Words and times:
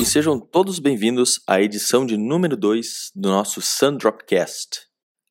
e 0.00 0.06
sejam 0.06 0.38
todos 0.38 0.78
bem-vindos 0.78 1.40
à 1.44 1.60
edição 1.60 2.06
de 2.06 2.16
número 2.16 2.56
2 2.56 3.10
do 3.16 3.30
nosso 3.30 3.60
Sundropcast. 3.60 4.86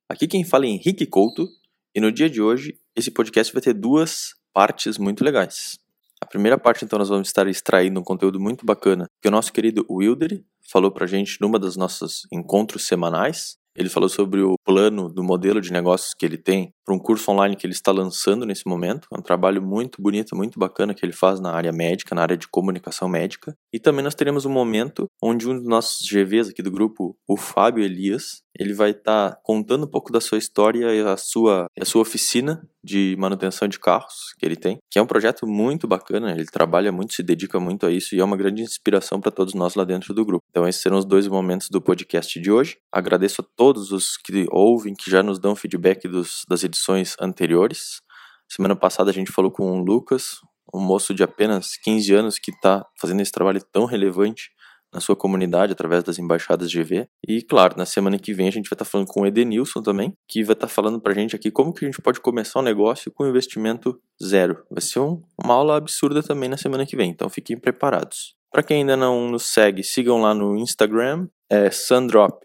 Aqui 0.10 0.28
quem 0.28 0.44
fala 0.44 0.66
é 0.66 0.70
Henrique 0.70 1.06
Couto 1.06 1.48
e 1.96 2.02
no 2.02 2.12
dia 2.12 2.30
de 2.30 2.42
hoje 2.42 2.78
esse 2.94 3.10
podcast 3.10 3.54
vai 3.54 3.62
ter 3.62 3.74
duas 3.74 4.34
partes 4.54 4.98
muito 4.98 5.24
legais. 5.24 5.78
A 6.20 6.26
primeira 6.26 6.58
parte, 6.58 6.84
então, 6.84 7.00
nós 7.00 7.08
vamos 7.08 7.30
estar 7.30 7.48
extraindo 7.48 8.00
um 8.00 8.04
conteúdo 8.04 8.42
muito 8.42 8.66
bacana 8.66 9.06
que 9.22 9.30
o 9.30 9.32
nosso 9.32 9.54
querido 9.54 9.86
Wilder 9.90 10.44
falou 10.70 10.92
pra 10.92 11.08
gente 11.08 11.40
numa 11.40 11.58
das 11.58 11.78
nossos 11.78 12.28
encontros 12.30 12.86
semanais. 12.86 13.58
Ele 13.78 13.90
falou 13.90 14.10
sobre 14.10 14.42
o 14.42 14.56
plano 14.66 15.08
do 15.08 15.24
modelo 15.24 15.62
de 15.62 15.72
negócios 15.72 16.16
que 16.16 16.26
ele 16.26 16.38
tem 16.38 16.74
para 16.84 16.96
um 16.96 17.00
curso 17.00 17.30
online 17.32 17.56
que 17.56 17.66
ele 17.66 17.74
está 17.74 17.92
lançando 17.92 18.44
nesse 18.44 18.68
momento. 18.68 19.08
É 19.14 19.20
um 19.20 19.22
trabalho 19.22 19.62
muito 19.62 20.02
bonito, 20.02 20.36
muito 20.36 20.58
bacana 20.58 20.96
que 20.96 21.06
ele 21.06 21.14
faz 21.14 21.40
na 21.40 21.52
área 21.52 21.72
médica, 21.72 22.16
na 22.16 22.24
área 22.24 22.36
de 22.36 22.48
comunicação 22.48 23.08
médica. 23.08 23.56
E 23.72 23.80
também 23.80 24.04
nós 24.04 24.16
teremos 24.16 24.46
um 24.46 24.50
momento 24.50 25.06
onde 25.22 25.48
um 25.48 25.56
dos 25.56 25.68
nossos 25.68 26.10
GVs 26.10 26.50
aqui 26.50 26.64
do 26.64 26.72
grupo, 26.72 27.16
o 27.28 27.38
Fábio 27.38 27.84
Elias, 27.84 28.42
ele 28.58 28.74
vai 28.74 28.92
estar 28.92 29.32
tá 29.32 29.40
contando 29.44 29.86
um 29.86 29.90
pouco 29.90 30.12
da 30.12 30.20
sua 30.20 30.40
história 30.40 30.94
e 30.96 31.02
a 31.02 31.16
sua, 31.16 31.68
a 31.80 31.86
sua 31.86 32.02
oficina 32.02 32.68
de 32.84 33.16
manutenção 33.18 33.68
de 33.68 33.80
carros 33.80 34.34
que 34.38 34.46
ele 34.46 34.56
tem, 34.56 34.78
que 34.90 35.00
é 35.00 35.02
um 35.02 35.08
projeto 35.08 35.46
muito 35.46 35.88
bacana, 35.88 36.32
ele 36.32 36.46
trabalha 36.46 36.92
muito, 36.92 37.14
se 37.14 37.24
dedica 37.24 37.60
muito 37.60 37.86
a 37.86 37.92
isso 37.92 38.16
e 38.16 38.20
é 38.20 38.24
uma 38.24 38.38
grande 38.38 38.62
inspiração 38.62 39.20
para 39.20 39.32
todos 39.32 39.54
nós 39.54 39.76
lá 39.76 39.84
dentro 39.84 40.14
do 40.14 40.26
grupo. 40.26 40.46
Então 40.50 40.68
esses 40.68 40.82
serão 40.82 40.98
os 40.98 41.06
dois 41.06 41.28
momentos 41.28 41.70
do 41.70 41.82
podcast 41.82 42.40
de 42.40 42.52
hoje. 42.52 42.78
Agradeço 42.92 43.42
a 43.42 43.46
todos 43.56 43.92
os 43.92 44.18
que 44.18 44.46
ouvem, 44.50 44.94
que 44.94 45.10
já 45.10 45.22
nos 45.22 45.40
dão 45.40 45.56
feedback 45.56 46.08
dos, 46.08 46.44
das 46.48 46.64
edições 46.64 47.16
anteriores. 47.20 48.02
Semana 48.48 48.76
passada 48.76 49.12
a 49.12 49.14
gente 49.14 49.32
falou 49.32 49.52
com 49.52 49.72
o 49.72 49.84
Lucas, 49.84 50.40
um 50.74 50.80
moço 50.80 51.14
de 51.14 51.24
apenas 51.24 51.78
15 51.78 52.14
anos 52.14 52.40
que 52.40 52.52
está 52.52 52.86
fazendo 53.00 53.22
esse 53.22 53.32
trabalho 53.32 53.62
tão 53.72 53.86
relevante 53.86 54.52
na 54.98 55.02
sua 55.02 55.16
comunidade 55.16 55.72
através 55.72 56.04
das 56.04 56.18
embaixadas 56.18 56.74
GV. 56.74 57.08
E 57.28 57.44
claro, 57.44 57.76
na 57.78 57.86
semana 57.86 58.18
que 58.18 58.34
vem 58.34 58.48
a 58.48 58.52
gente 58.52 58.68
vai 58.68 58.74
estar 58.74 58.84
tá 58.84 58.90
falando 58.90 59.06
com 59.08 59.22
o 59.22 59.28
Edenilson 59.28 59.84
também, 59.84 60.12
que 60.28 60.44
vai 60.44 60.54
estar 60.54 60.66
tá 60.66 60.74
falando 60.74 61.00
para 61.00 61.12
a 61.12 61.16
gente 61.16 61.36
aqui 61.36 61.52
como 61.52 61.72
que 61.72 61.86
a 61.86 61.88
gente 61.88 62.02
pode 62.02 62.20
começar 62.20 62.60
um 62.60 62.64
negócio 62.64 63.12
com 63.12 63.28
investimento 63.28 64.02
zero. 64.22 64.66
Vai 64.72 64.82
ser 64.82 65.00
um, 65.00 65.22
uma 65.44 65.54
aula 65.54 65.78
absurda 65.78 66.24
também 66.24 66.50
na 66.50 66.58
semana 66.58 66.84
que 66.84 66.98
vem, 66.98 67.12
então 67.12 67.30
fiquem 67.30 67.60
preparados. 67.60 68.36
Para 68.52 68.64
quem 68.64 68.78
ainda 68.78 68.98
não 68.98 69.30
nos 69.30 69.44
segue, 69.44 69.84
sigam 69.84 70.20
lá 70.20 70.34
no 70.34 70.58
Instagram, 70.58 71.28
é 71.48 71.70
sundrop 71.70 72.42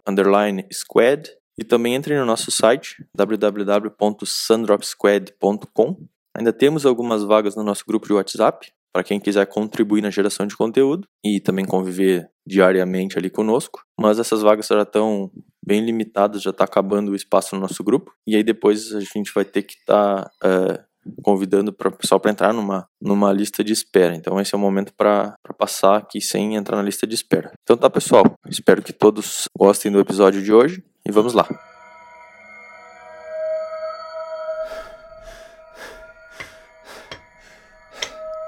e 1.57 1.63
também 1.63 1.95
entrem 1.95 2.19
no 2.19 2.25
nosso 2.25 2.51
site 2.51 3.03
www.sundropsquad.com. 3.15 5.97
Ainda 6.35 6.51
temos 6.53 6.85
algumas 6.85 7.23
vagas 7.23 7.55
no 7.55 7.63
nosso 7.63 7.83
grupo 7.87 8.05
de 8.07 8.13
WhatsApp, 8.13 8.71
para 8.93 9.03
quem 9.03 9.19
quiser 9.19 9.47
contribuir 9.47 10.01
na 10.01 10.11
geração 10.11 10.45
de 10.45 10.55
conteúdo 10.55 11.07
e 11.25 11.39
também 11.39 11.65
conviver 11.65 12.29
diariamente 12.45 13.17
ali 13.17 13.29
conosco. 13.29 13.81
Mas 13.99 14.19
essas 14.19 14.41
vagas 14.43 14.67
já 14.67 14.83
estão 14.83 15.31
bem 15.65 15.83
limitadas, 15.83 16.43
já 16.43 16.51
está 16.51 16.65
acabando 16.65 17.11
o 17.11 17.15
espaço 17.15 17.55
no 17.55 17.61
nosso 17.61 17.83
grupo. 17.83 18.13
E 18.27 18.35
aí 18.35 18.43
depois 18.43 18.93
a 18.93 18.99
gente 18.99 19.33
vai 19.33 19.43
ter 19.43 19.63
que 19.63 19.73
estar 19.73 20.23
tá, 20.23 20.31
é, 20.43 20.83
convidando 21.23 21.73
para 21.73 21.89
o 21.89 21.97
pessoal 21.97 22.19
para 22.19 22.31
entrar 22.31 22.53
numa, 22.53 22.87
numa 23.01 23.33
lista 23.33 23.63
de 23.63 23.73
espera. 23.73 24.15
Então 24.15 24.39
esse 24.39 24.53
é 24.53 24.57
o 24.57 24.61
momento 24.61 24.93
para 24.95 25.35
passar 25.57 25.97
aqui 25.97 26.21
sem 26.21 26.55
entrar 26.55 26.77
na 26.77 26.83
lista 26.83 27.07
de 27.07 27.15
espera. 27.15 27.51
Então 27.63 27.75
tá 27.75 27.89
pessoal, 27.89 28.23
espero 28.47 28.83
que 28.83 28.93
todos 28.93 29.45
gostem 29.57 29.91
do 29.91 29.99
episódio 29.99 30.43
de 30.43 30.53
hoje 30.53 30.83
e 31.07 31.11
vamos 31.11 31.33
lá. 31.33 31.47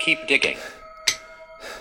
Keep 0.05 0.27
digging. 0.27 0.57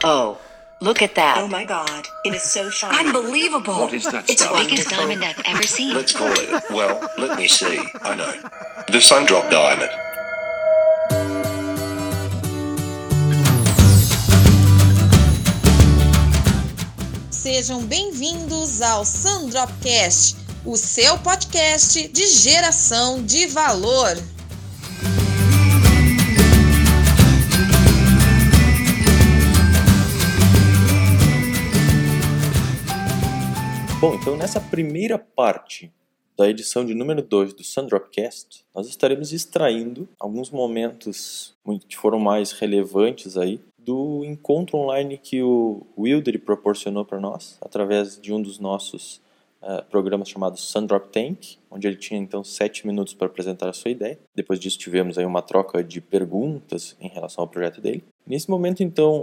Oh, 0.02 0.38
look 0.80 1.02
at 1.02 1.14
that. 1.14 1.36
Oh 1.36 1.46
my 1.46 1.66
god, 1.66 2.06
it 2.24 2.32
is 2.32 2.42
so 2.42 2.70
shiny. 2.70 3.06
Unbelievable. 3.06 3.74
What 3.80 3.92
is 3.92 4.04
that 4.04 4.30
It's 4.30 4.40
the 4.40 4.48
stuff? 4.48 4.66
biggest 4.66 4.88
diamond 4.88 5.22
I've 5.22 5.42
ever 5.44 5.62
seen. 5.62 5.92
Let's 5.94 6.12
call 6.12 6.32
it. 6.32 6.48
Well, 6.70 7.06
let 7.18 7.36
me 7.36 7.46
see. 7.48 7.78
I 8.02 8.14
know. 8.14 8.32
The 8.88 9.00
Sundrop 9.02 9.50
Diamond. 9.50 9.90
Sejam 17.30 17.84
bem-vindos 17.84 18.80
ao 18.80 19.04
Sandropcast, 19.04 20.36
o 20.64 20.76
seu 20.76 21.18
podcast 21.18 22.08
de 22.08 22.26
geração 22.26 23.22
de 23.22 23.46
valor. 23.48 24.16
Bom, 34.04 34.14
então 34.16 34.36
nessa 34.36 34.60
primeira 34.60 35.18
parte 35.18 35.90
da 36.36 36.46
edição 36.46 36.84
de 36.84 36.92
número 36.92 37.22
2 37.22 37.54
do 37.54 37.64
Sundropcast, 37.64 38.62
nós 38.74 38.86
estaremos 38.86 39.32
extraindo 39.32 40.06
alguns 40.20 40.50
momentos 40.50 41.56
que 41.88 41.96
foram 41.96 42.18
mais 42.18 42.52
relevantes 42.52 43.38
aí 43.38 43.62
do 43.78 44.22
encontro 44.22 44.76
online 44.76 45.16
que 45.16 45.42
o 45.42 45.86
Wilder 45.96 46.38
proporcionou 46.38 47.06
para 47.06 47.18
nós 47.18 47.56
através 47.62 48.20
de 48.20 48.30
um 48.30 48.42
dos 48.42 48.58
nossos 48.58 49.22
uh, 49.62 49.82
programas 49.88 50.28
chamado 50.28 50.58
Sundrop 50.58 51.06
Tank, 51.10 51.56
onde 51.70 51.88
ele 51.88 51.96
tinha 51.96 52.20
então 52.20 52.44
sete 52.44 52.86
minutos 52.86 53.14
para 53.14 53.28
apresentar 53.28 53.70
a 53.70 53.72
sua 53.72 53.90
ideia. 53.90 54.18
Depois 54.34 54.60
disso 54.60 54.78
tivemos 54.78 55.16
aí 55.16 55.24
uma 55.24 55.40
troca 55.40 55.82
de 55.82 56.02
perguntas 56.02 56.94
em 57.00 57.08
relação 57.08 57.40
ao 57.40 57.48
projeto 57.48 57.80
dele. 57.80 58.04
Nesse 58.26 58.50
momento 58.50 58.82
então 58.82 59.22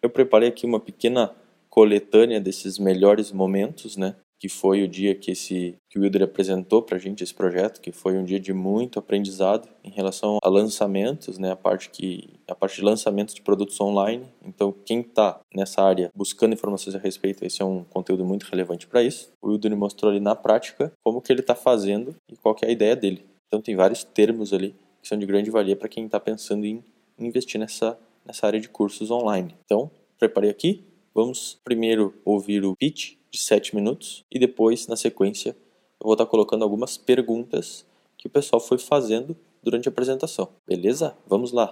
eu 0.00 0.08
preparei 0.08 0.48
aqui 0.48 0.64
uma 0.64 0.80
pequena 0.80 1.34
coletânea 1.72 2.38
desses 2.38 2.78
melhores 2.78 3.32
momentos, 3.32 3.96
né? 3.96 4.14
Que 4.42 4.48
foi 4.48 4.82
o 4.82 4.88
dia 4.88 5.14
que 5.14 5.30
esse 5.30 5.76
que 5.88 6.00
o 6.00 6.02
Wilder 6.02 6.24
apresentou 6.24 6.82
para 6.82 6.96
a 6.96 6.98
gente 6.98 7.22
esse 7.22 7.32
projeto, 7.32 7.80
que 7.80 7.92
foi 7.92 8.18
um 8.18 8.24
dia 8.24 8.40
de 8.40 8.52
muito 8.52 8.98
aprendizado 8.98 9.68
em 9.84 9.90
relação 9.90 10.38
a 10.42 10.48
lançamentos, 10.48 11.38
né? 11.38 11.52
A 11.52 11.54
parte 11.54 11.88
que 11.90 12.28
a 12.48 12.52
parte 12.52 12.74
de 12.74 12.82
lançamentos 12.82 13.36
de 13.36 13.40
produtos 13.40 13.80
online. 13.80 14.26
Então, 14.44 14.74
quem 14.84 14.98
está 14.98 15.38
nessa 15.54 15.80
área 15.80 16.10
buscando 16.12 16.54
informações 16.54 16.96
a 16.96 16.98
respeito, 16.98 17.44
esse 17.44 17.62
é 17.62 17.64
um 17.64 17.84
conteúdo 17.84 18.24
muito 18.24 18.42
relevante 18.50 18.84
para 18.84 19.04
isso. 19.04 19.30
O 19.40 19.50
Wilder 19.50 19.76
mostrou 19.76 20.10
ali 20.10 20.18
na 20.18 20.34
prática 20.34 20.90
como 21.04 21.22
que 21.22 21.32
ele 21.32 21.42
está 21.42 21.54
fazendo 21.54 22.16
e 22.28 22.36
qual 22.36 22.56
é 22.62 22.66
a 22.66 22.72
ideia 22.72 22.96
dele. 22.96 23.24
Então, 23.46 23.62
tem 23.62 23.76
vários 23.76 24.02
termos 24.02 24.52
ali 24.52 24.74
que 25.00 25.06
são 25.06 25.16
de 25.16 25.24
grande 25.24 25.52
valia 25.52 25.76
para 25.76 25.88
quem 25.88 26.06
está 26.06 26.18
pensando 26.18 26.66
em 26.66 26.82
investir 27.16 27.60
nessa 27.60 27.96
nessa 28.26 28.44
área 28.44 28.58
de 28.58 28.68
cursos 28.68 29.08
online. 29.08 29.54
Então, 29.64 29.88
preparei 30.18 30.50
aqui 30.50 30.84
Vamos 31.14 31.60
primeiro 31.62 32.14
ouvir 32.24 32.64
o 32.64 32.74
pitch 32.74 33.16
de 33.32 33.38
7 33.38 33.74
minutos 33.74 34.24
e 34.30 34.38
depois, 34.38 34.86
na 34.86 34.94
sequência, 34.94 35.56
eu 35.98 36.04
vou 36.04 36.12
estar 36.12 36.26
colocando 36.26 36.62
algumas 36.62 36.98
perguntas 36.98 37.86
que 38.18 38.26
o 38.26 38.30
pessoal 38.30 38.60
foi 38.60 38.76
fazendo 38.76 39.34
durante 39.62 39.88
a 39.88 39.90
apresentação. 39.90 40.50
Beleza? 40.68 41.14
Vamos 41.26 41.50
lá. 41.50 41.70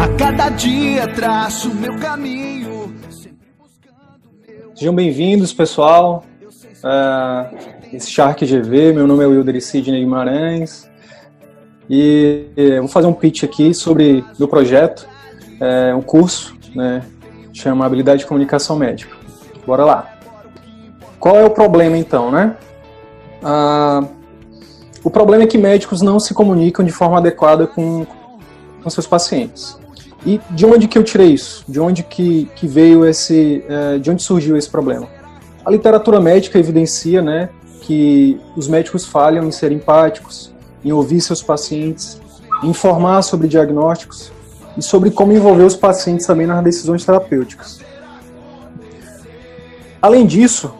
A 0.00 0.08
cada 0.16 0.48
dia 0.48 1.06
traço 1.12 1.74
meu 1.74 1.98
caminho. 1.98 2.96
Sejam 4.74 4.94
bem-vindos, 4.94 5.52
pessoal. 5.52 6.24
Uh, 6.82 7.94
esse 7.94 8.10
Shark 8.10 8.46
GV, 8.46 8.94
meu 8.94 9.06
nome 9.06 9.22
é 9.22 9.26
Wilder 9.26 9.60
Sidney 9.62 10.00
Guimarães. 10.00 10.88
E 11.90 12.46
eu 12.56 12.82
vou 12.82 12.88
fazer 12.88 13.06
um 13.06 13.12
pitch 13.12 13.42
aqui 13.42 13.74
sobre 13.74 14.24
meu 14.38 14.48
projeto, 14.48 15.06
é 15.60 15.92
um 15.92 16.00
curso 16.00 16.56
né, 16.74 17.04
chama 17.52 17.84
habilidade 17.84 18.20
de 18.20 18.26
comunicação 18.26 18.76
médica. 18.76 19.19
Bora 19.66 19.84
lá. 19.84 20.14
Qual 21.18 21.36
é 21.36 21.44
o 21.44 21.50
problema 21.50 21.96
então, 21.96 22.30
né? 22.30 22.56
Ah, 23.42 24.04
o 25.02 25.10
problema 25.10 25.44
é 25.44 25.46
que 25.46 25.56
médicos 25.56 26.02
não 26.02 26.20
se 26.20 26.34
comunicam 26.34 26.84
de 26.84 26.92
forma 26.92 27.18
adequada 27.18 27.66
com, 27.66 28.06
com 28.82 28.90
seus 28.90 29.06
pacientes. 29.06 29.78
E 30.24 30.40
de 30.50 30.66
onde 30.66 30.86
que 30.86 30.98
eu 30.98 31.04
tirei 31.04 31.32
isso? 31.32 31.64
De 31.66 31.80
onde 31.80 32.02
que, 32.02 32.50
que 32.54 32.66
veio 32.66 33.06
esse, 33.06 33.64
eh, 33.66 33.98
de 33.98 34.10
onde 34.10 34.22
surgiu 34.22 34.56
esse 34.56 34.68
problema? 34.68 35.08
A 35.64 35.70
literatura 35.70 36.20
médica 36.20 36.58
evidencia, 36.58 37.22
né, 37.22 37.48
que 37.80 38.38
os 38.54 38.68
médicos 38.68 39.06
falham 39.06 39.46
em 39.46 39.50
ser 39.50 39.72
empáticos, 39.72 40.52
em 40.84 40.92
ouvir 40.92 41.22
seus 41.22 41.42
pacientes, 41.42 42.20
em 42.62 42.68
informar 42.68 43.22
sobre 43.22 43.48
diagnósticos, 43.48 44.30
e 44.76 44.82
sobre 44.82 45.10
como 45.10 45.32
envolver 45.32 45.64
os 45.64 45.76
pacientes 45.76 46.26
também 46.26 46.46
nas 46.46 46.62
decisões 46.62 47.04
terapêuticas. 47.04 47.80
Além 50.00 50.26
disso, 50.26 50.72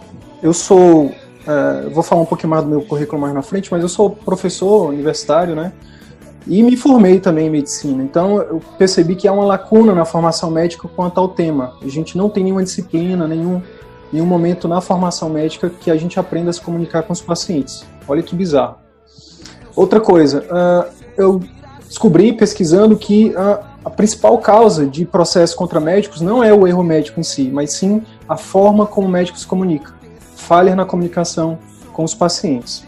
eu 0.42 0.52
sou, 0.52 1.12
é, 1.46 1.88
vou 1.90 2.02
falar 2.02 2.22
um 2.22 2.26
pouquinho 2.26 2.50
mais 2.50 2.64
do 2.64 2.70
meu 2.70 2.82
currículo 2.82 3.20
mais 3.20 3.34
na 3.34 3.42
frente, 3.42 3.70
mas 3.70 3.82
eu 3.82 3.88
sou 3.88 4.10
professor 4.10 4.88
universitário, 4.88 5.54
né? 5.54 5.72
E 6.46 6.62
me 6.62 6.76
formei 6.76 7.20
também 7.20 7.48
em 7.48 7.50
medicina. 7.50 8.02
Então 8.02 8.38
eu 8.38 8.62
percebi 8.78 9.14
que 9.14 9.28
há 9.28 9.32
uma 9.32 9.44
lacuna 9.44 9.94
na 9.94 10.06
formação 10.06 10.50
médica 10.50 10.88
quanto 10.88 11.18
ao 11.20 11.28
tema. 11.28 11.74
A 11.82 11.88
gente 11.88 12.16
não 12.16 12.30
tem 12.30 12.44
nenhuma 12.44 12.62
disciplina, 12.62 13.28
nenhum, 13.28 13.60
nenhum 14.10 14.26
momento 14.26 14.66
na 14.66 14.80
formação 14.80 15.28
médica 15.28 15.68
que 15.68 15.90
a 15.90 15.96
gente 15.96 16.18
aprenda 16.18 16.48
a 16.48 16.52
se 16.52 16.60
comunicar 16.60 17.02
com 17.02 17.12
os 17.12 17.20
pacientes. 17.20 17.84
Olha 18.08 18.22
que 18.22 18.34
bizarro. 18.34 18.76
Outra 19.76 20.00
coisa, 20.00 20.44
uh, 20.50 20.90
eu 21.16 21.40
descobri 21.86 22.32
pesquisando 22.32 22.96
que 22.96 23.34
uh, 23.36 23.69
a 23.84 23.90
principal 23.90 24.38
causa 24.38 24.86
de 24.86 25.04
processo 25.04 25.56
contra 25.56 25.80
médicos 25.80 26.20
não 26.20 26.44
é 26.44 26.52
o 26.52 26.66
erro 26.66 26.82
médico 26.82 27.18
em 27.18 27.22
si, 27.22 27.50
mas 27.52 27.72
sim 27.72 28.02
a 28.28 28.36
forma 28.36 28.86
como 28.86 29.06
o 29.06 29.10
médico 29.10 29.38
se 29.38 29.46
comunica, 29.46 29.94
falha 30.36 30.76
na 30.76 30.84
comunicação 30.84 31.58
com 31.92 32.04
os 32.04 32.14
pacientes. 32.14 32.84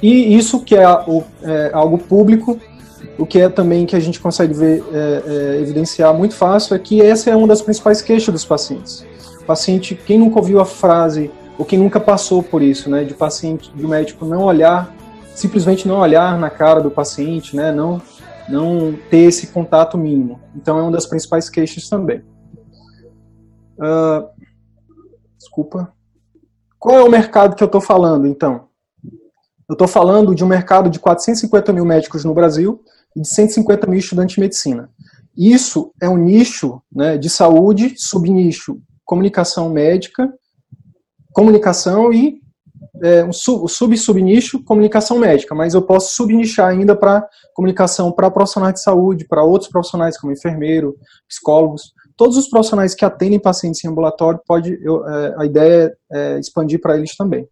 E 0.00 0.36
isso 0.36 0.60
que 0.60 0.76
é, 0.76 0.82
é 0.82 1.70
algo 1.72 1.98
público, 1.98 2.58
o 3.18 3.26
que 3.26 3.40
é 3.40 3.48
também 3.48 3.84
que 3.84 3.96
a 3.96 4.00
gente 4.00 4.20
consegue 4.20 4.54
ver, 4.54 4.84
é, 4.92 5.22
é, 5.26 5.60
evidenciar 5.60 6.14
muito 6.14 6.34
fácil 6.34 6.76
é 6.76 6.78
que 6.78 7.02
essa 7.02 7.30
é 7.30 7.36
uma 7.36 7.48
das 7.48 7.60
principais 7.60 8.00
queixas 8.00 8.32
dos 8.32 8.44
pacientes. 8.44 9.04
O 9.40 9.44
paciente, 9.44 9.98
quem 10.06 10.18
nunca 10.18 10.38
ouviu 10.38 10.60
a 10.60 10.64
frase, 10.64 11.30
ou 11.58 11.64
quem 11.64 11.78
nunca 11.78 11.98
passou 11.98 12.42
por 12.42 12.62
isso, 12.62 12.88
né, 12.88 13.02
de 13.02 13.14
paciente, 13.14 13.72
de 13.74 13.86
médico 13.86 14.24
não 14.24 14.44
olhar, 14.44 14.94
simplesmente 15.34 15.88
não 15.88 15.98
olhar 15.98 16.38
na 16.38 16.48
cara 16.48 16.80
do 16.80 16.90
paciente, 16.90 17.56
né, 17.56 17.72
não, 17.72 18.00
não 18.48 18.94
ter 19.10 19.24
esse 19.24 19.48
contato 19.48 19.98
mínimo. 19.98 20.40
Então 20.54 20.78
é 20.78 20.82
uma 20.82 20.92
das 20.92 21.06
principais 21.06 21.48
queixas 21.48 21.88
também. 21.88 22.22
Uh, 23.78 24.28
desculpa. 25.36 25.92
Qual 26.78 26.96
é 26.96 27.02
o 27.02 27.10
mercado 27.10 27.56
que 27.56 27.62
eu 27.62 27.66
estou 27.66 27.80
falando, 27.80 28.26
então? 28.26 28.68
Eu 29.68 29.74
estou 29.74 29.88
falando 29.88 30.34
de 30.34 30.42
um 30.42 30.48
mercado 30.48 30.88
de 30.88 30.98
450 30.98 31.72
mil 31.72 31.84
médicos 31.84 32.24
no 32.24 32.32
Brasil 32.32 32.82
e 33.14 33.20
de 33.20 33.28
150 33.28 33.86
mil 33.86 33.98
estudantes 33.98 34.34
de 34.34 34.40
medicina. 34.40 34.90
Isso 35.36 35.92
é 36.00 36.08
um 36.08 36.16
nicho 36.16 36.82
né, 36.90 37.18
de 37.18 37.28
saúde, 37.28 37.94
subnicho 37.96 38.80
comunicação 39.04 39.70
médica, 39.70 40.30
comunicação 41.32 42.12
e 42.12 42.42
é, 43.02 43.24
um 43.24 43.32
sub-subnicho 43.32 44.62
comunicação 44.64 45.18
médica, 45.18 45.54
mas 45.54 45.74
eu 45.74 45.82
posso 45.82 46.14
subnichar 46.14 46.68
ainda 46.68 46.96
para 46.96 47.26
comunicação 47.54 48.12
para 48.12 48.30
profissionais 48.30 48.74
de 48.74 48.82
saúde, 48.82 49.26
para 49.26 49.42
outros 49.42 49.70
profissionais 49.70 50.18
como 50.18 50.32
enfermeiro, 50.32 50.96
psicólogos, 51.28 51.92
todos 52.16 52.36
os 52.36 52.48
profissionais 52.48 52.94
que 52.94 53.04
atendem 53.04 53.38
pacientes 53.38 53.82
em 53.84 53.88
ambulatório, 53.88 54.40
pode, 54.46 54.78
eu, 54.82 55.06
é, 55.08 55.34
a 55.38 55.46
ideia 55.46 55.96
é, 56.12 56.34
é 56.34 56.40
expandir 56.40 56.80
para 56.80 56.96
eles 56.96 57.16
também. 57.16 57.48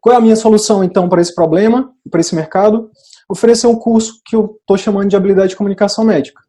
Qual 0.00 0.14
é 0.14 0.18
a 0.18 0.20
minha 0.20 0.36
solução, 0.36 0.82
então, 0.82 1.08
para 1.08 1.20
esse 1.20 1.34
problema, 1.34 1.92
para 2.10 2.20
esse 2.20 2.34
mercado? 2.34 2.90
Oferecer 3.28 3.66
um 3.66 3.76
curso 3.76 4.20
que 4.24 4.34
eu 4.34 4.56
estou 4.60 4.76
chamando 4.76 5.08
de 5.08 5.16
habilidade 5.16 5.50
de 5.50 5.56
comunicação 5.56 6.04
médica. 6.04 6.40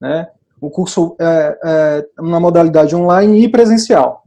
Né? 0.00 0.26
Um 0.62 0.70
curso 0.70 1.16
é, 1.20 1.58
é, 1.64 2.22
na 2.22 2.40
modalidade 2.40 2.94
online 2.96 3.44
e 3.44 3.48
presencial. 3.48 4.22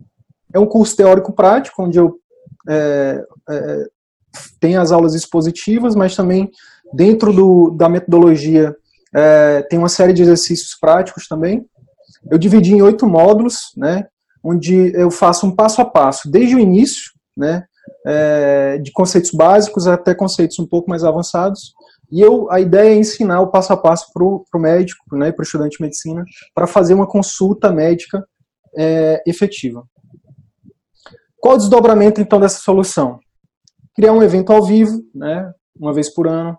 É 0.53 0.59
um 0.59 0.65
curso 0.65 0.95
teórico-prático, 0.95 1.83
onde 1.83 1.99
eu 1.99 2.18
é, 2.67 3.23
é, 3.49 3.85
tenho 4.59 4.81
as 4.81 4.91
aulas 4.91 5.15
expositivas, 5.15 5.95
mas 5.95 6.15
também 6.15 6.49
dentro 6.93 7.31
do, 7.31 7.71
da 7.71 7.87
metodologia 7.87 8.75
é, 9.15 9.61
tem 9.63 9.79
uma 9.79 9.89
série 9.89 10.13
de 10.13 10.21
exercícios 10.21 10.77
práticos 10.79 11.27
também. 11.27 11.65
Eu 12.29 12.37
dividi 12.37 12.73
em 12.73 12.81
oito 12.81 13.07
módulos, 13.07 13.71
né, 13.77 14.07
onde 14.43 14.93
eu 14.95 15.09
faço 15.09 15.45
um 15.45 15.55
passo 15.55 15.81
a 15.81 15.85
passo, 15.85 16.29
desde 16.29 16.55
o 16.55 16.59
início, 16.59 17.11
né, 17.35 17.63
é, 18.05 18.77
de 18.77 18.91
conceitos 18.91 19.31
básicos 19.31 19.87
até 19.87 20.13
conceitos 20.13 20.59
um 20.59 20.65
pouco 20.65 20.89
mais 20.89 21.03
avançados. 21.03 21.73
E 22.11 22.21
eu, 22.21 22.51
a 22.51 22.59
ideia 22.59 22.89
é 22.89 22.97
ensinar 22.97 23.41
o 23.41 23.51
passo 23.51 23.71
a 23.71 23.77
passo 23.77 24.07
para 24.13 24.23
o 24.23 24.61
médico, 24.61 25.15
né, 25.15 25.31
para 25.31 25.41
o 25.41 25.45
estudante 25.45 25.77
de 25.77 25.83
medicina, 25.83 26.23
para 26.53 26.67
fazer 26.67 26.93
uma 26.93 27.07
consulta 27.07 27.71
médica 27.71 28.25
é, 28.75 29.21
efetiva. 29.25 29.83
Qual 31.41 31.55
o 31.55 31.57
desdobramento, 31.57 32.21
então, 32.21 32.39
dessa 32.39 32.59
solução? 32.59 33.19
Criar 33.95 34.13
um 34.13 34.23
evento 34.23 34.51
ao 34.51 34.63
vivo, 34.63 35.01
né, 35.13 35.51
uma 35.79 35.93
vez 35.93 36.13
por 36.13 36.27
ano, 36.27 36.57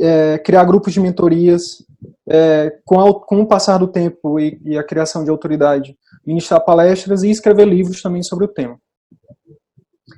é, 0.00 0.38
criar 0.38 0.64
grupos 0.64 0.92
de 0.92 1.00
mentorias, 1.00 1.84
é, 2.28 2.72
com, 2.84 3.00
a, 3.00 3.20
com, 3.20 3.40
o 3.40 3.46
passar 3.46 3.78
do 3.78 3.86
tempo 3.86 4.38
e, 4.40 4.60
e, 4.64 4.78
a 4.78 4.82
criação 4.82 5.24
de 5.24 5.30
autoridade, 5.30 5.96
ministrar 6.26 6.64
palestras 6.64 7.22
e 7.22 7.30
escrever 7.30 7.66
livros 7.66 8.02
também 8.02 8.22
sobre 8.22 8.46
o 8.46 8.48
tema. 8.48 8.78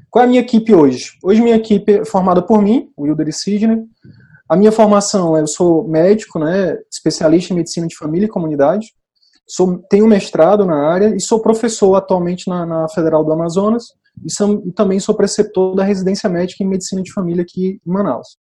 Qual 0.08 0.22
é 0.22 0.26
a 0.26 0.28
minha 0.28 0.40
equipe 0.40 0.74
hoje? 0.74 1.10
Hoje 1.22 1.42
minha 1.42 1.56
equipe 1.56 2.00
é 2.00 2.04
formada 2.04 2.40
por 2.40 2.62
mim, 2.62 2.90
o 2.96 3.02
Wilder 3.02 3.32
Sidney. 3.34 3.84
A 4.48 4.56
minha 4.56 4.70
formação, 4.70 5.36
eu 5.36 5.46
sou 5.46 5.86
médico, 5.86 6.38
né, 6.38 6.78
especialista 6.90 7.52
em 7.52 7.56
medicina 7.56 7.86
de 7.86 7.96
família 7.96 8.26
e 8.26 8.30
comunidade. 8.30 8.94
Sou, 9.46 9.78
tenho 9.88 10.06
mestrado 10.06 10.64
na 10.64 10.88
área 10.88 11.14
e 11.14 11.20
sou 11.20 11.40
professor 11.40 11.94
atualmente 11.94 12.48
na, 12.48 12.66
na 12.66 12.88
Federal 12.88 13.24
do 13.24 13.32
Amazonas 13.32 13.84
e, 14.24 14.32
sou, 14.32 14.62
e, 14.66 14.72
também 14.72 14.98
sou 14.98 15.14
preceptor 15.14 15.74
da 15.74 15.84
residência 15.84 16.28
médica 16.28 16.64
em 16.64 16.68
medicina 16.68 17.02
de 17.02 17.12
família 17.12 17.42
aqui 17.42 17.80
em 17.86 17.90
Manaus. 17.90 18.38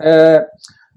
É, 0.00 0.46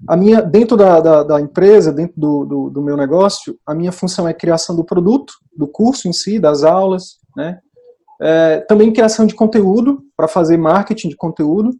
a 0.08 0.16
minha, 0.16 0.40
dentro 0.40 0.76
da, 0.76 1.00
da, 1.00 1.22
da 1.22 1.40
empresa, 1.40 1.92
dentro 1.92 2.14
do, 2.16 2.44
do, 2.44 2.70
do, 2.70 2.82
meu 2.82 2.96
negócio, 2.96 3.58
a 3.66 3.74
minha 3.74 3.90
função 3.90 4.28
é 4.28 4.34
criação 4.34 4.76
do 4.76 4.84
produto, 4.84 5.32
do 5.56 5.66
curso 5.66 6.08
em 6.08 6.12
si, 6.12 6.38
das 6.38 6.62
aulas, 6.62 7.18
né, 7.36 7.58
é, 8.20 8.60
também 8.60 8.92
criação 8.92 9.26
de 9.26 9.34
conteúdo, 9.34 10.02
para 10.16 10.28
fazer 10.28 10.56
marketing 10.56 11.08
de 11.08 11.16
conteúdo, 11.16 11.70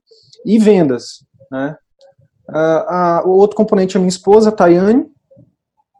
e 0.44 0.58
vendas. 0.58 1.24
Né? 1.50 1.76
A, 2.48 3.18
a, 3.18 3.24
o 3.24 3.30
outro 3.30 3.56
componente 3.56 3.96
é 3.96 4.00
minha 4.00 4.08
esposa, 4.08 4.52
Tayane. 4.52 5.06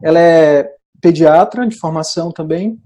Ela 0.03 0.19
é 0.19 0.74
pediatra 1.05 1.67
de 1.67 1.75
formação 1.75 2.31
também, 2.31 2.79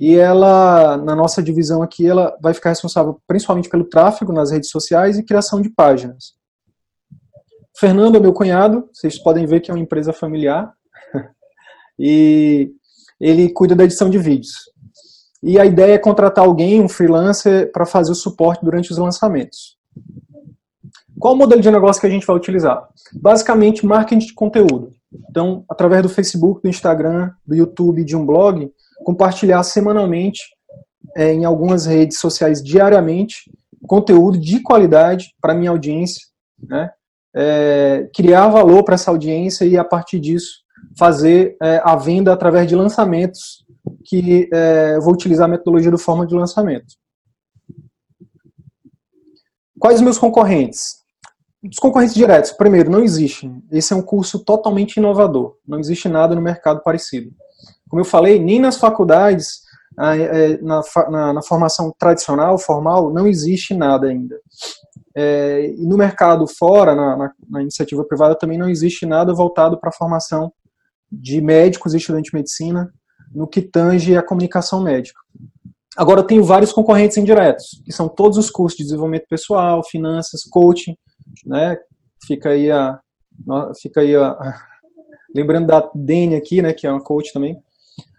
e 0.00 0.16
ela, 0.16 0.96
na 0.96 1.14
nossa 1.14 1.42
divisão 1.42 1.82
aqui, 1.82 2.06
ela 2.06 2.34
vai 2.40 2.54
ficar 2.54 2.70
responsável 2.70 3.20
principalmente 3.26 3.68
pelo 3.68 3.84
tráfego 3.84 4.32
nas 4.32 4.50
redes 4.50 4.70
sociais 4.70 5.18
e 5.18 5.22
criação 5.22 5.60
de 5.60 5.68
páginas. 5.68 6.32
Fernando 7.78 8.16
é 8.16 8.20
meu 8.20 8.32
cunhado, 8.32 8.88
vocês 8.90 9.22
podem 9.22 9.44
ver 9.44 9.60
que 9.60 9.70
é 9.70 9.74
uma 9.74 9.82
empresa 9.82 10.10
familiar, 10.10 10.72
e 12.00 12.72
ele 13.20 13.50
cuida 13.50 13.74
da 13.74 13.84
edição 13.84 14.08
de 14.08 14.16
vídeos. 14.16 14.54
E 15.42 15.60
a 15.60 15.66
ideia 15.66 15.92
é 15.92 15.98
contratar 15.98 16.46
alguém, 16.46 16.80
um 16.80 16.88
freelancer, 16.88 17.70
para 17.72 17.84
fazer 17.84 18.10
o 18.10 18.14
suporte 18.14 18.64
durante 18.64 18.90
os 18.90 18.96
lançamentos. 18.96 19.76
Qual 21.18 21.34
o 21.34 21.36
modelo 21.36 21.60
de 21.60 21.70
negócio 21.70 22.00
que 22.00 22.06
a 22.06 22.10
gente 22.10 22.26
vai 22.26 22.36
utilizar? 22.36 22.88
Basicamente, 23.12 23.84
marketing 23.84 24.26
de 24.26 24.32
conteúdo. 24.32 24.94
Então, 25.30 25.64
através 25.68 26.02
do 26.02 26.08
Facebook, 26.08 26.62
do 26.62 26.68
Instagram, 26.68 27.30
do 27.46 27.54
YouTube, 27.54 28.04
de 28.04 28.16
um 28.16 28.24
blog, 28.24 28.70
compartilhar 29.04 29.62
semanalmente 29.62 30.42
é, 31.16 31.32
em 31.32 31.44
algumas 31.44 31.86
redes 31.86 32.18
sociais 32.18 32.62
diariamente 32.62 33.50
conteúdo 33.86 34.38
de 34.38 34.60
qualidade 34.60 35.34
para 35.40 35.54
minha 35.54 35.70
audiência, 35.70 36.26
né? 36.60 36.90
É, 37.34 38.08
criar 38.14 38.48
valor 38.48 38.82
para 38.82 38.94
essa 38.94 39.10
audiência 39.10 39.66
e 39.66 39.76
a 39.76 39.84
partir 39.84 40.18
disso 40.18 40.64
fazer 40.98 41.54
é, 41.62 41.80
a 41.84 41.94
venda 41.94 42.32
através 42.32 42.66
de 42.66 42.74
lançamentos 42.74 43.64
que 44.04 44.48
é, 44.52 44.98
vou 45.00 45.12
utilizar 45.12 45.44
a 45.44 45.50
metodologia 45.50 45.90
do 45.90 45.98
forma 45.98 46.26
de 46.26 46.34
lançamento. 46.34 46.94
Quais 49.78 49.96
os 49.96 50.02
meus 50.02 50.18
concorrentes? 50.18 51.04
Os 51.70 51.78
concorrentes 51.78 52.14
diretos, 52.14 52.52
primeiro, 52.52 52.90
não 52.90 53.02
existem. 53.02 53.62
Esse 53.70 53.92
é 53.92 53.96
um 53.96 54.02
curso 54.02 54.44
totalmente 54.44 54.96
inovador. 54.96 55.56
Não 55.66 55.78
existe 55.78 56.08
nada 56.08 56.34
no 56.34 56.40
mercado 56.40 56.82
parecido. 56.82 57.30
Como 57.88 58.00
eu 58.00 58.04
falei, 58.04 58.38
nem 58.38 58.60
nas 58.60 58.76
faculdades, 58.76 59.60
é, 59.98 60.58
na, 60.58 60.82
na, 61.10 61.32
na 61.34 61.42
formação 61.42 61.94
tradicional, 61.98 62.58
formal, 62.58 63.12
não 63.12 63.26
existe 63.26 63.74
nada 63.74 64.08
ainda. 64.08 64.36
É, 65.14 65.74
e 65.76 65.86
no 65.86 65.96
mercado 65.96 66.46
fora, 66.46 66.94
na, 66.94 67.16
na, 67.16 67.32
na, 67.48 67.62
iniciativa 67.62 68.04
privada, 68.04 68.34
também 68.34 68.58
não 68.58 68.68
existe 68.68 69.06
nada 69.06 69.32
voltado 69.32 69.78
para 69.80 69.88
a 69.88 69.92
formação 69.92 70.52
de 71.10 71.40
médicos 71.40 71.94
e 71.94 71.96
estudantes 71.96 72.30
de 72.30 72.36
medicina 72.36 72.92
no 73.34 73.46
que 73.46 73.62
tange 73.62 74.14
a 74.14 74.22
comunicação 74.22 74.82
médica. 74.82 75.18
Agora, 75.96 76.20
eu 76.20 76.24
tenho 76.24 76.44
vários 76.44 76.72
concorrentes 76.72 77.16
indiretos, 77.16 77.80
que 77.84 77.92
são 77.92 78.06
todos 78.06 78.36
os 78.36 78.50
cursos 78.50 78.76
de 78.76 78.84
desenvolvimento 78.84 79.26
pessoal, 79.28 79.82
finanças, 79.82 80.42
coaching, 80.44 80.94
né? 81.44 81.76
Fica 82.26 82.50
aí 82.50 82.70
a. 82.70 83.00
Fica 83.80 84.00
aí 84.00 84.16
a, 84.16 84.36
lembrando 85.34 85.66
da 85.66 85.90
Dene 85.94 86.34
aqui, 86.34 86.62
né, 86.62 86.72
que 86.72 86.86
é 86.86 86.90
uma 86.90 87.02
coach 87.02 87.32
também. 87.32 87.60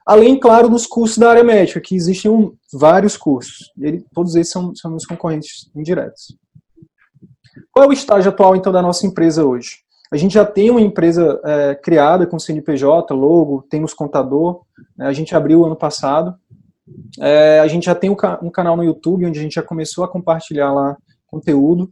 Além, 0.06 0.40
claro, 0.40 0.70
dos 0.70 0.86
cursos 0.86 1.18
da 1.18 1.30
área 1.30 1.44
médica, 1.44 1.82
que 1.82 1.96
existem 1.96 2.32
um, 2.32 2.56
vários 2.72 3.18
cursos. 3.18 3.72
Ele, 3.78 4.06
todos 4.14 4.36
esses 4.36 4.54
são, 4.54 4.74
são 4.76 4.92
meus 4.92 5.06
concorrentes 5.06 5.70
indiretos. 5.76 6.38
Qual 7.72 7.86
é 7.86 7.88
o 7.90 7.94
estágio 7.94 8.30
atual, 8.30 8.56
então, 8.56 8.72
da 8.72 8.82
nossa 8.82 9.06
empresa 9.06 9.44
hoje? 9.44 9.80
A 10.12 10.16
gente 10.16 10.36
já 10.36 10.46
tem 10.46 10.70
uma 10.70 10.80
empresa 10.80 11.42
é, 11.44 11.76
criada 11.76 12.26
com 12.26 12.40
CNPJ, 12.40 13.14
logo, 13.14 13.66
temos 13.70 13.94
contador, 13.94 14.62
né, 14.98 15.08
a 15.08 15.14
gente 15.14 15.36
abriu 15.36 15.66
ano 15.66 15.76
passado. 15.76 16.36
É, 17.20 17.60
a 17.60 17.68
gente 17.68 17.86
já 17.86 17.96
tem 17.96 18.10
um, 18.10 18.16
um, 18.42 18.50
canal 18.50 18.78
no 18.78 18.84
YouTube 18.84 19.26
onde 19.26 19.38
a 19.38 19.42
gente 19.42 19.56
já 19.56 19.64
começou 19.64 20.06
a 20.06 20.08
compartilhar 20.08 20.72
lá 20.72 20.96
conteúdo. 21.26 21.92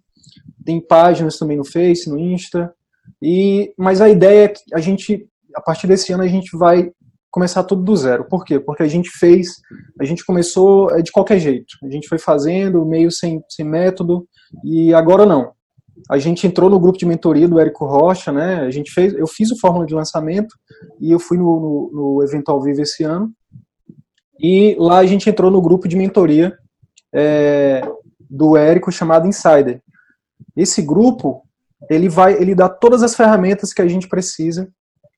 Tem 0.65 0.79
páginas 0.79 1.37
também 1.37 1.57
no 1.57 1.65
Face, 1.65 2.09
no 2.09 2.19
Insta. 2.19 2.73
E, 3.21 3.73
mas 3.77 4.01
a 4.01 4.09
ideia 4.09 4.45
é 4.45 4.47
que 4.49 4.61
a 4.73 4.79
gente, 4.79 5.27
a 5.55 5.61
partir 5.61 5.87
desse 5.87 6.11
ano, 6.11 6.23
a 6.23 6.27
gente 6.27 6.57
vai 6.57 6.91
começar 7.35 7.63
tudo 7.63 7.83
do 7.83 7.95
zero. 7.95 8.25
Por 8.29 8.45
quê? 8.45 8.59
Porque 8.59 8.81
a 8.81 8.87
gente 8.87 9.09
fez, 9.09 9.49
a 9.99 10.05
gente 10.05 10.25
começou 10.25 10.89
é, 10.91 11.01
de 11.01 11.11
qualquer 11.11 11.37
jeito. 11.37 11.75
A 11.83 11.89
gente 11.89 12.07
foi 12.07 12.17
fazendo, 12.17 12.85
meio 12.85 13.11
sem, 13.11 13.41
sem 13.49 13.65
método, 13.65 14.25
e 14.63 14.93
agora 14.93 15.25
não. 15.25 15.51
a 16.09 16.17
gente 16.17 16.47
entrou 16.47 16.69
no 16.69 16.79
grupo 16.79 16.97
de 16.97 17.05
mentoria 17.05 17.45
do 17.45 17.59
Érico 17.59 17.85
Rocha, 17.85 18.31
né? 18.31 18.61
A 18.61 18.71
gente 18.71 18.89
fez, 18.89 19.13
eu 19.13 19.27
fiz 19.27 19.51
o 19.51 19.59
fórmula 19.59 19.85
de 19.85 19.93
lançamento 19.93 20.55
e 21.01 21.11
eu 21.11 21.19
fui 21.19 21.37
no, 21.37 21.59
no, 21.59 21.91
no 21.93 22.23
evento 22.23 22.49
ao 22.49 22.61
vivo 22.61 22.81
esse 22.81 23.03
ano. 23.03 23.29
E 24.39 24.75
lá 24.79 24.99
a 24.99 25.05
gente 25.05 25.29
entrou 25.29 25.51
no 25.51 25.61
grupo 25.61 25.89
de 25.89 25.97
mentoria 25.97 26.57
é, 27.13 27.81
do 28.29 28.55
Érico 28.55 28.91
chamado 28.91 29.27
Insider. 29.27 29.81
Esse 30.55 30.81
grupo 30.81 31.43
ele 31.89 32.09
vai, 32.09 32.33
ele 32.33 32.55
dá 32.55 32.69
todas 32.69 33.03
as 33.03 33.15
ferramentas 33.15 33.73
que 33.73 33.81
a 33.81 33.87
gente 33.87 34.07
precisa 34.07 34.69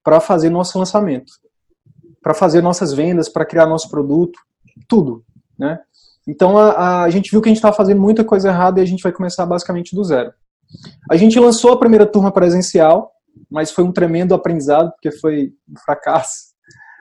para 0.03 0.19
fazer 0.19 0.49
nosso 0.49 0.77
lançamento, 0.77 1.31
para 2.21 2.33
fazer 2.33 2.61
nossas 2.61 2.93
vendas, 2.93 3.29
para 3.29 3.45
criar 3.45 3.65
nosso 3.65 3.89
produto, 3.89 4.39
tudo, 4.87 5.23
né? 5.57 5.79
Então 6.27 6.57
a, 6.57 7.03
a 7.03 7.09
gente 7.09 7.31
viu 7.31 7.41
que 7.41 7.47
a 7.47 7.51
gente 7.51 7.57
estava 7.57 7.75
fazendo 7.75 8.01
muita 8.01 8.23
coisa 8.23 8.49
errada 8.49 8.79
e 8.79 8.83
a 8.83 8.85
gente 8.85 9.01
vai 9.01 9.11
começar 9.11 9.45
basicamente 9.45 9.95
do 9.95 10.03
zero. 10.03 10.33
A 11.09 11.15
gente 11.15 11.39
lançou 11.39 11.71
a 11.71 11.79
primeira 11.79 12.05
turma 12.05 12.31
presencial, 12.31 13.11
mas 13.49 13.71
foi 13.71 13.83
um 13.83 13.93
tremendo 13.93 14.33
aprendizado, 14.33 14.91
porque 14.91 15.11
foi 15.11 15.53
um 15.69 15.79
fracasso. 15.85 16.47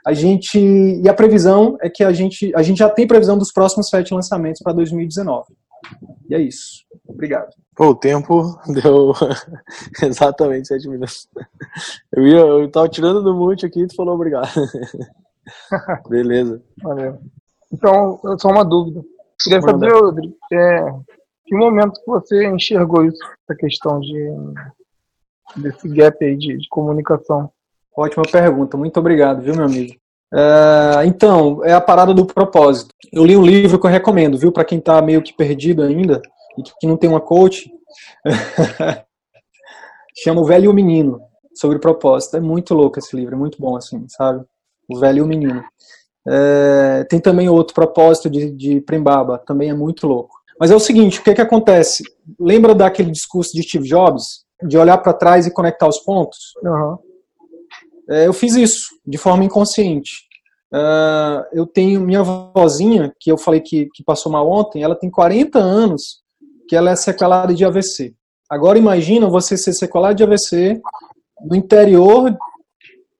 A 0.06 0.12
gente 0.12 0.58
e 0.58 1.08
a 1.08 1.14
previsão 1.14 1.76
é 1.80 1.90
que 1.90 2.04
a 2.04 2.12
gente 2.12 2.52
a 2.54 2.62
gente 2.62 2.78
já 2.78 2.88
tem 2.88 3.08
previsão 3.08 3.36
dos 3.36 3.52
próximos 3.52 3.88
sete 3.88 4.14
lançamentos 4.14 4.62
para 4.62 4.72
2019. 4.72 5.46
E 6.28 6.34
é 6.34 6.40
isso. 6.40 6.84
Obrigado. 7.06 7.50
Pô, 7.74 7.88
o 7.88 7.94
tempo 7.94 8.58
deu 8.82 9.12
exatamente 10.02 10.68
sete 10.68 10.88
minutos. 10.88 11.28
Eu 12.12 12.26
ia, 12.26 12.38
eu 12.38 12.70
tava 12.70 12.88
tirando 12.88 13.22
do 13.22 13.34
mute 13.34 13.66
aqui 13.66 13.82
e 13.82 13.86
tu 13.86 13.94
falou 13.94 14.14
obrigado. 14.14 14.48
Beleza. 16.08 16.62
Valeu. 16.82 17.18
Então, 17.72 18.20
só 18.38 18.48
uma 18.48 18.64
dúvida. 18.64 19.04
Queria 19.42 19.60
saber, 19.60 19.92
Rodrigo, 19.92 20.34
é, 20.52 20.92
que 21.44 21.54
momento 21.54 22.00
que 22.00 22.06
você 22.06 22.46
enxergou 22.46 23.04
isso, 23.04 23.18
essa 23.24 23.56
questão 23.56 24.00
de 24.00 24.30
desse 25.56 25.88
gap 25.88 26.24
aí 26.24 26.36
de, 26.36 26.56
de 26.56 26.68
comunicação? 26.68 27.50
Ótima 27.96 28.24
pergunta, 28.30 28.76
muito 28.76 28.98
obrigado, 28.98 29.42
viu, 29.42 29.54
meu 29.54 29.64
amigo? 29.64 29.94
É, 30.34 31.06
então, 31.06 31.64
é 31.64 31.72
a 31.72 31.80
parada 31.80 32.12
do 32.12 32.26
propósito. 32.26 32.90
Eu 33.12 33.24
li 33.24 33.36
um 33.36 33.44
livro 33.44 33.78
que 33.78 33.86
eu 33.86 33.90
recomendo, 33.90 34.38
viu, 34.38 34.52
para 34.52 34.64
quem 34.64 34.78
está 34.78 35.00
meio 35.00 35.22
que 35.22 35.34
perdido 35.34 35.82
ainda 35.82 36.20
e 36.58 36.62
que 36.62 36.86
não 36.86 36.96
tem 36.96 37.08
uma 37.08 37.20
coach. 37.20 37.70
Chama 40.18 40.40
O 40.40 40.44
Velho 40.44 40.64
e 40.64 40.68
o 40.68 40.72
Menino, 40.72 41.20
sobre 41.54 41.78
propósito. 41.78 42.36
É 42.36 42.40
muito 42.40 42.74
louco 42.74 42.98
esse 42.98 43.14
livro, 43.14 43.34
é 43.34 43.38
muito 43.38 43.60
bom, 43.60 43.76
assim, 43.76 44.04
sabe? 44.08 44.44
O 44.88 44.98
Velho 44.98 45.18
e 45.18 45.22
o 45.22 45.26
Menino. 45.26 45.62
É, 46.28 47.04
tem 47.04 47.20
também 47.20 47.48
outro 47.48 47.74
propósito 47.74 48.28
de, 48.28 48.50
de 48.50 48.80
Prembaba, 48.80 49.38
também 49.38 49.70
é 49.70 49.74
muito 49.74 50.06
louco. 50.06 50.34
Mas 50.58 50.70
é 50.70 50.74
o 50.74 50.80
seguinte, 50.80 51.20
o 51.20 51.22
que, 51.22 51.34
que 51.34 51.40
acontece? 51.40 52.02
Lembra 52.40 52.74
daquele 52.74 53.10
discurso 53.10 53.52
de 53.52 53.62
Steve 53.62 53.86
Jobs? 53.86 54.44
De 54.62 54.78
olhar 54.78 54.96
para 54.98 55.12
trás 55.12 55.46
e 55.46 55.52
conectar 55.52 55.86
os 55.86 55.98
pontos? 55.98 56.54
Uhum. 56.64 56.96
É, 58.08 58.26
eu 58.26 58.32
fiz 58.32 58.54
isso, 58.54 58.88
de 59.06 59.18
forma 59.18 59.44
inconsciente. 59.44 60.26
Uh, 60.72 61.42
eu 61.52 61.66
tenho 61.66 62.00
minha 62.00 62.22
vozinha, 62.22 63.12
que 63.20 63.30
eu 63.30 63.38
falei 63.38 63.60
que, 63.60 63.88
que 63.94 64.02
passou 64.04 64.30
mal 64.30 64.50
ontem, 64.50 64.82
ela 64.82 64.96
tem 64.96 65.10
40 65.10 65.58
anos 65.58 66.22
que 66.68 66.74
ela 66.74 66.90
é 66.90 66.96
sequelada 66.96 67.54
de 67.54 67.64
AVC. 67.64 68.14
Agora 68.50 68.78
imagina 68.78 69.28
você 69.28 69.56
ser 69.56 69.72
sequelado 69.72 70.16
de 70.16 70.24
AVC 70.24 70.80
no 71.48 71.56
interior 71.56 72.36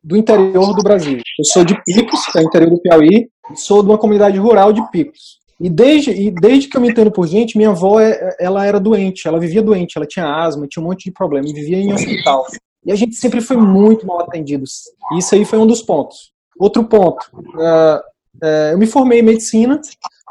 do 0.03 0.17
interior 0.17 0.75
do 0.75 0.83
Brasil. 0.83 1.19
Eu 1.19 1.45
sou 1.45 1.65
de 1.65 1.75
Picos, 1.85 2.27
que 2.27 2.39
é 2.39 2.41
o 2.41 2.45
interior 2.45 2.71
do 2.71 2.81
Piauí, 2.81 3.29
sou 3.57 3.83
de 3.83 3.89
uma 3.89 3.99
comunidade 3.99 4.39
rural 4.39 4.73
de 4.73 4.81
Picos. 4.91 5.41
E 5.61 5.69
desde, 5.69 6.11
e 6.13 6.31
desde 6.31 6.69
que 6.69 6.77
eu 6.77 6.81
me 6.81 6.91
entendo 6.91 7.11
por 7.11 7.27
gente, 7.27 7.57
minha 7.57 7.71
avó 7.71 7.99
é, 7.99 8.37
ela 8.39 8.65
era 8.65 8.79
doente, 8.79 9.27
ela 9.27 9.41
vivia 9.41 9.63
doente, 9.63 9.97
ela 9.97 10.07
tinha 10.07 10.27
asma, 10.27 10.67
tinha 10.69 10.83
um 10.83 10.87
monte 10.87 11.07
de 11.07 11.13
problema, 11.13 11.47
vivia 11.53 11.79
em 11.79 11.93
hospital. 11.93 12.47
E 12.87 12.93
a 12.93 12.95
gente 12.95 13.17
sempre 13.17 13.41
foi 13.41 13.57
muito 13.57 14.07
mal 14.07 14.21
atendidos. 14.21 14.85
Isso 15.19 15.35
aí 15.35 15.45
foi 15.45 15.59
um 15.59 15.67
dos 15.67 15.83
pontos. 15.83 16.33
Outro 16.59 16.85
ponto, 16.85 17.27
uh, 17.35 17.99
uh, 18.43 18.73
eu 18.73 18.79
me 18.79 18.87
formei 18.87 19.19
em 19.19 19.25
medicina 19.25 19.81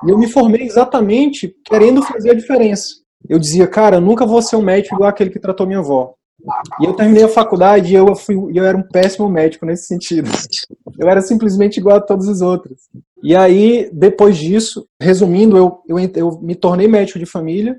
e 0.08 0.10
eu 0.10 0.18
me 0.18 0.28
formei 0.28 0.64
exatamente 0.64 1.54
querendo 1.66 2.02
fazer 2.02 2.32
a 2.32 2.34
diferença. 2.34 2.96
Eu 3.28 3.38
dizia, 3.38 3.68
cara, 3.68 3.98
eu 3.98 4.02
nunca 4.02 4.26
vou 4.26 4.42
ser 4.42 4.56
um 4.56 4.62
médico 4.62 4.96
igual 4.96 5.10
aquele 5.10 5.30
que 5.30 5.40
tratou 5.40 5.68
minha 5.68 5.80
avó. 5.80 6.14
E 6.80 6.86
eu 6.86 6.94
terminei 6.94 7.24
a 7.24 7.30
faculdade 7.30 7.92
e 7.92 7.96
eu, 7.96 8.16
fui, 8.16 8.36
eu 8.54 8.64
era 8.64 8.78
um 8.78 8.84
péssimo 8.84 9.28
médico 9.28 9.66
nesse 9.66 9.88
sentido. 9.88 10.30
Eu 10.98 11.10
era 11.10 11.22
simplesmente 11.22 11.78
igual 11.78 11.98
a 11.98 12.02
todos 12.02 12.26
os 12.26 12.40
outros. 12.40 12.84
E 13.22 13.36
aí, 13.36 13.90
depois 13.92 14.38
disso, 14.38 14.88
resumindo, 14.98 15.58
eu, 15.58 15.82
eu, 15.90 16.00
eu 16.16 16.40
me 16.42 16.56
tornei 16.56 16.88
médico 16.88 17.20
de 17.20 17.26
família, 17.26 17.78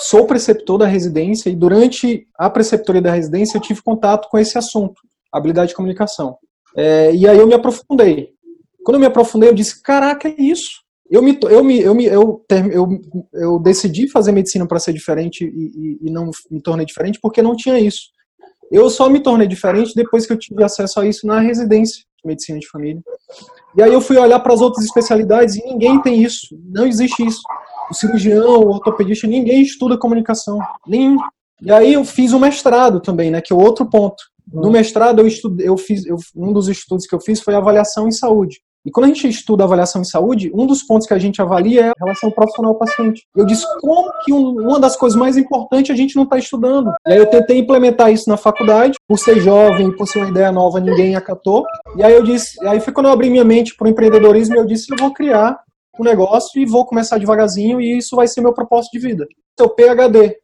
sou 0.00 0.26
preceptor 0.26 0.78
da 0.78 0.86
residência 0.86 1.50
e 1.50 1.56
durante 1.56 2.26
a 2.36 2.50
preceptoria 2.50 3.02
da 3.02 3.12
residência 3.12 3.56
eu 3.56 3.62
tive 3.62 3.82
contato 3.82 4.28
com 4.28 4.38
esse 4.38 4.58
assunto, 4.58 5.00
habilidade 5.32 5.68
de 5.68 5.74
comunicação. 5.74 6.36
É, 6.76 7.14
e 7.14 7.28
aí 7.28 7.38
eu 7.38 7.46
me 7.46 7.54
aprofundei. 7.54 8.30
Quando 8.84 8.96
eu 8.96 9.00
me 9.00 9.06
aprofundei, 9.06 9.48
eu 9.48 9.54
disse: 9.54 9.80
caraca, 9.82 10.28
é 10.28 10.34
isso. 10.38 10.82
Eu 11.10 11.22
me, 11.22 11.38
eu 11.42 11.62
me, 11.62 11.80
eu 11.80 11.94
me, 11.94 12.06
eu, 12.06 12.44
eu, 12.72 13.00
eu 13.34 13.58
decidi 13.58 14.08
fazer 14.10 14.32
medicina 14.32 14.66
para 14.66 14.80
ser 14.80 14.92
diferente 14.92 15.44
e, 15.44 15.48
e, 15.48 16.08
e 16.08 16.10
não 16.10 16.30
me 16.50 16.60
tornei 16.60 16.84
diferente 16.84 17.18
porque 17.20 17.42
não 17.42 17.54
tinha 17.54 17.78
isso. 17.78 18.08
Eu 18.72 18.88
só 18.88 19.08
me 19.08 19.20
tornei 19.20 19.46
diferente 19.46 19.94
depois 19.94 20.26
que 20.26 20.32
eu 20.32 20.38
tive 20.38 20.64
acesso 20.64 20.98
a 20.98 21.06
isso 21.06 21.26
na 21.26 21.40
residência 21.40 22.02
de 22.02 22.26
medicina 22.28 22.58
de 22.58 22.68
família. 22.68 23.02
E 23.76 23.82
aí 23.82 23.92
eu 23.92 24.00
fui 24.00 24.16
olhar 24.16 24.40
para 24.40 24.54
as 24.54 24.60
outras 24.60 24.84
especialidades 24.84 25.56
e 25.56 25.64
ninguém 25.64 26.00
tem 26.00 26.22
isso. 26.22 26.58
Não 26.70 26.86
existe 26.86 27.24
isso. 27.24 27.42
O 27.94 27.96
cirurgião, 27.96 28.60
o 28.60 28.70
ortopedista, 28.70 29.28
ninguém 29.28 29.62
estuda 29.62 29.96
comunicação. 29.96 30.58
Nenhum. 30.84 31.16
E 31.62 31.70
aí 31.70 31.94
eu 31.94 32.04
fiz 32.04 32.32
o 32.32 32.36
um 32.38 32.40
mestrado 32.40 33.00
também, 33.00 33.30
né, 33.30 33.40
que 33.40 33.52
é 33.52 33.56
outro 33.56 33.86
ponto. 33.86 34.20
No 34.52 34.68
mestrado 34.68 35.20
eu 35.20 35.26
estudei, 35.28 35.68
eu 35.68 35.76
fiz, 35.76 36.04
eu, 36.04 36.16
um 36.34 36.52
dos 36.52 36.68
estudos 36.68 37.06
que 37.06 37.14
eu 37.14 37.20
fiz 37.20 37.40
foi 37.40 37.54
avaliação 37.54 38.08
em 38.08 38.12
saúde. 38.12 38.58
E 38.84 38.90
quando 38.90 39.04
a 39.04 39.08
gente 39.08 39.28
estuda 39.28 39.62
avaliação 39.62 40.02
em 40.02 40.04
saúde, 40.04 40.50
um 40.52 40.66
dos 40.66 40.82
pontos 40.82 41.06
que 41.06 41.14
a 41.14 41.18
gente 41.18 41.40
avalia 41.40 41.86
é 41.86 41.88
a 41.88 41.94
relação 41.98 42.30
profissional-paciente. 42.32 43.22
Eu 43.34 43.46
disse, 43.46 43.64
como 43.80 44.10
que 44.24 44.32
um, 44.32 44.60
uma 44.60 44.78
das 44.78 44.96
coisas 44.96 45.18
mais 45.18 45.38
importantes 45.38 45.90
a 45.90 45.96
gente 45.96 46.16
não 46.16 46.24
está 46.24 46.36
estudando? 46.36 46.92
E 47.06 47.12
aí 47.12 47.18
eu 47.18 47.30
tentei 47.30 47.58
implementar 47.58 48.12
isso 48.12 48.28
na 48.28 48.36
faculdade, 48.36 48.94
por 49.08 49.18
ser 49.18 49.40
jovem, 49.40 49.94
por 49.96 50.06
ser 50.06 50.18
uma 50.18 50.28
ideia 50.28 50.52
nova, 50.52 50.80
ninguém 50.80 51.14
acatou. 51.14 51.64
E 51.96 52.02
aí 52.02 52.12
eu 52.12 52.24
disse, 52.24 52.62
aí 52.66 52.80
foi 52.80 52.92
quando 52.92 53.06
eu 53.06 53.12
abri 53.12 53.30
minha 53.30 53.44
mente 53.44 53.74
para 53.76 53.86
o 53.86 53.90
empreendedorismo, 53.90 54.56
eu 54.56 54.66
disse, 54.66 54.92
eu 54.92 54.98
vou 54.98 55.14
criar 55.14 55.58
um 55.98 56.04
negócio 56.04 56.60
e 56.60 56.66
vou 56.66 56.84
começar 56.84 57.18
devagarzinho 57.18 57.80
e 57.80 57.98
isso 57.98 58.16
vai 58.16 58.26
ser 58.26 58.40
meu 58.40 58.52
propósito 58.52 58.92
de 58.92 58.98
vida. 58.98 59.26
Seu 59.58 59.68
PHD, 59.68 60.36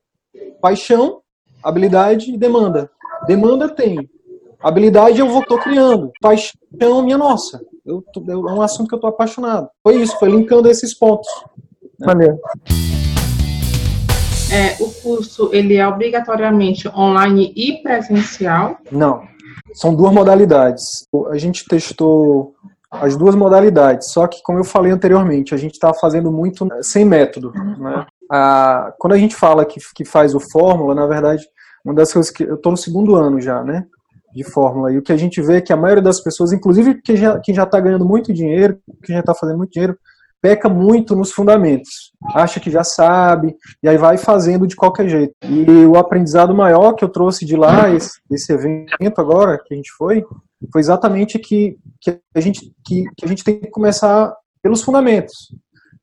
paixão, 0.60 1.20
habilidade 1.62 2.32
e 2.32 2.38
demanda. 2.38 2.90
Demanda 3.26 3.68
tem. 3.68 4.08
Habilidade 4.62 5.18
eu 5.18 5.28
vou 5.28 5.44
tô 5.44 5.58
criando. 5.58 6.10
Paixão 6.20 7.02
minha 7.02 7.18
nossa. 7.18 7.60
Eu, 7.84 8.04
eu, 8.28 8.48
é 8.48 8.52
um 8.52 8.62
assunto 8.62 8.88
que 8.88 8.94
eu 8.94 9.00
tô 9.00 9.06
apaixonado. 9.06 9.68
Foi 9.82 9.96
isso, 9.96 10.18
foi 10.18 10.30
linkando 10.30 10.68
esses 10.68 10.94
pontos. 10.94 11.28
Valeu. 11.98 12.38
É, 14.52 14.82
o 14.82 14.90
curso 14.90 15.50
ele 15.52 15.76
é 15.76 15.86
obrigatoriamente 15.86 16.88
online 16.88 17.52
e 17.56 17.82
presencial? 17.82 18.78
Não. 18.90 19.22
São 19.74 19.94
duas 19.94 20.12
modalidades. 20.12 21.06
A 21.30 21.38
gente 21.38 21.64
testou 21.64 22.54
as 22.90 23.16
duas 23.16 23.34
modalidades, 23.34 24.10
só 24.10 24.26
que, 24.26 24.42
como 24.42 24.58
eu 24.58 24.64
falei 24.64 24.90
anteriormente, 24.90 25.54
a 25.54 25.56
gente 25.56 25.74
está 25.74 25.94
fazendo 25.94 26.32
muito 26.32 26.66
sem 26.82 27.04
método. 27.04 27.52
Né? 27.78 28.06
A, 28.30 28.92
quando 28.98 29.12
a 29.12 29.18
gente 29.18 29.36
fala 29.36 29.64
que, 29.64 29.80
que 29.94 30.04
faz 30.04 30.34
o 30.34 30.40
Fórmula, 30.40 30.94
na 30.94 31.06
verdade, 31.06 31.46
uma 31.84 31.94
das 31.94 32.12
coisas 32.12 32.30
que 32.30 32.42
eu 32.42 32.56
estou 32.56 32.72
no 32.72 32.78
segundo 32.78 33.14
ano 33.14 33.40
já, 33.40 33.62
né? 33.62 33.86
De 34.34 34.44
Fórmula. 34.44 34.92
E 34.92 34.98
o 34.98 35.02
que 35.02 35.12
a 35.12 35.16
gente 35.16 35.40
vê 35.40 35.56
é 35.56 35.60
que 35.60 35.72
a 35.72 35.76
maioria 35.76 36.02
das 36.02 36.20
pessoas, 36.20 36.52
inclusive 36.52 37.00
quem 37.02 37.16
já 37.16 37.36
está 37.36 37.52
já 37.52 37.66
tá 37.66 37.80
ganhando 37.80 38.04
muito 38.04 38.32
dinheiro, 38.32 38.78
quem 39.04 39.14
já 39.14 39.20
está 39.20 39.34
fazendo 39.34 39.58
muito 39.58 39.72
dinheiro, 39.72 39.96
peca 40.40 40.68
muito 40.68 41.14
nos 41.14 41.32
fundamentos. 41.32 42.12
Acha 42.34 42.58
que 42.60 42.70
já 42.70 42.82
sabe, 42.82 43.56
e 43.82 43.88
aí 43.88 43.96
vai 43.96 44.16
fazendo 44.16 44.66
de 44.66 44.76
qualquer 44.76 45.08
jeito. 45.08 45.34
E 45.42 45.86
o 45.86 45.96
aprendizado 45.96 46.54
maior 46.54 46.94
que 46.94 47.04
eu 47.04 47.08
trouxe 47.08 47.44
de 47.44 47.56
lá, 47.56 47.90
esse, 47.90 48.20
esse 48.30 48.52
evento 48.52 49.20
agora 49.20 49.58
que 49.64 49.74
a 49.74 49.76
gente 49.76 49.90
foi, 49.92 50.24
foi 50.72 50.80
exatamente 50.80 51.38
que, 51.38 51.76
que, 52.00 52.18
a 52.34 52.40
gente, 52.40 52.72
que, 52.84 53.04
que 53.16 53.24
a 53.24 53.28
gente 53.28 53.44
tem 53.44 53.58
que 53.58 53.70
começar 53.70 54.34
pelos 54.62 54.82
fundamentos. 54.82 55.34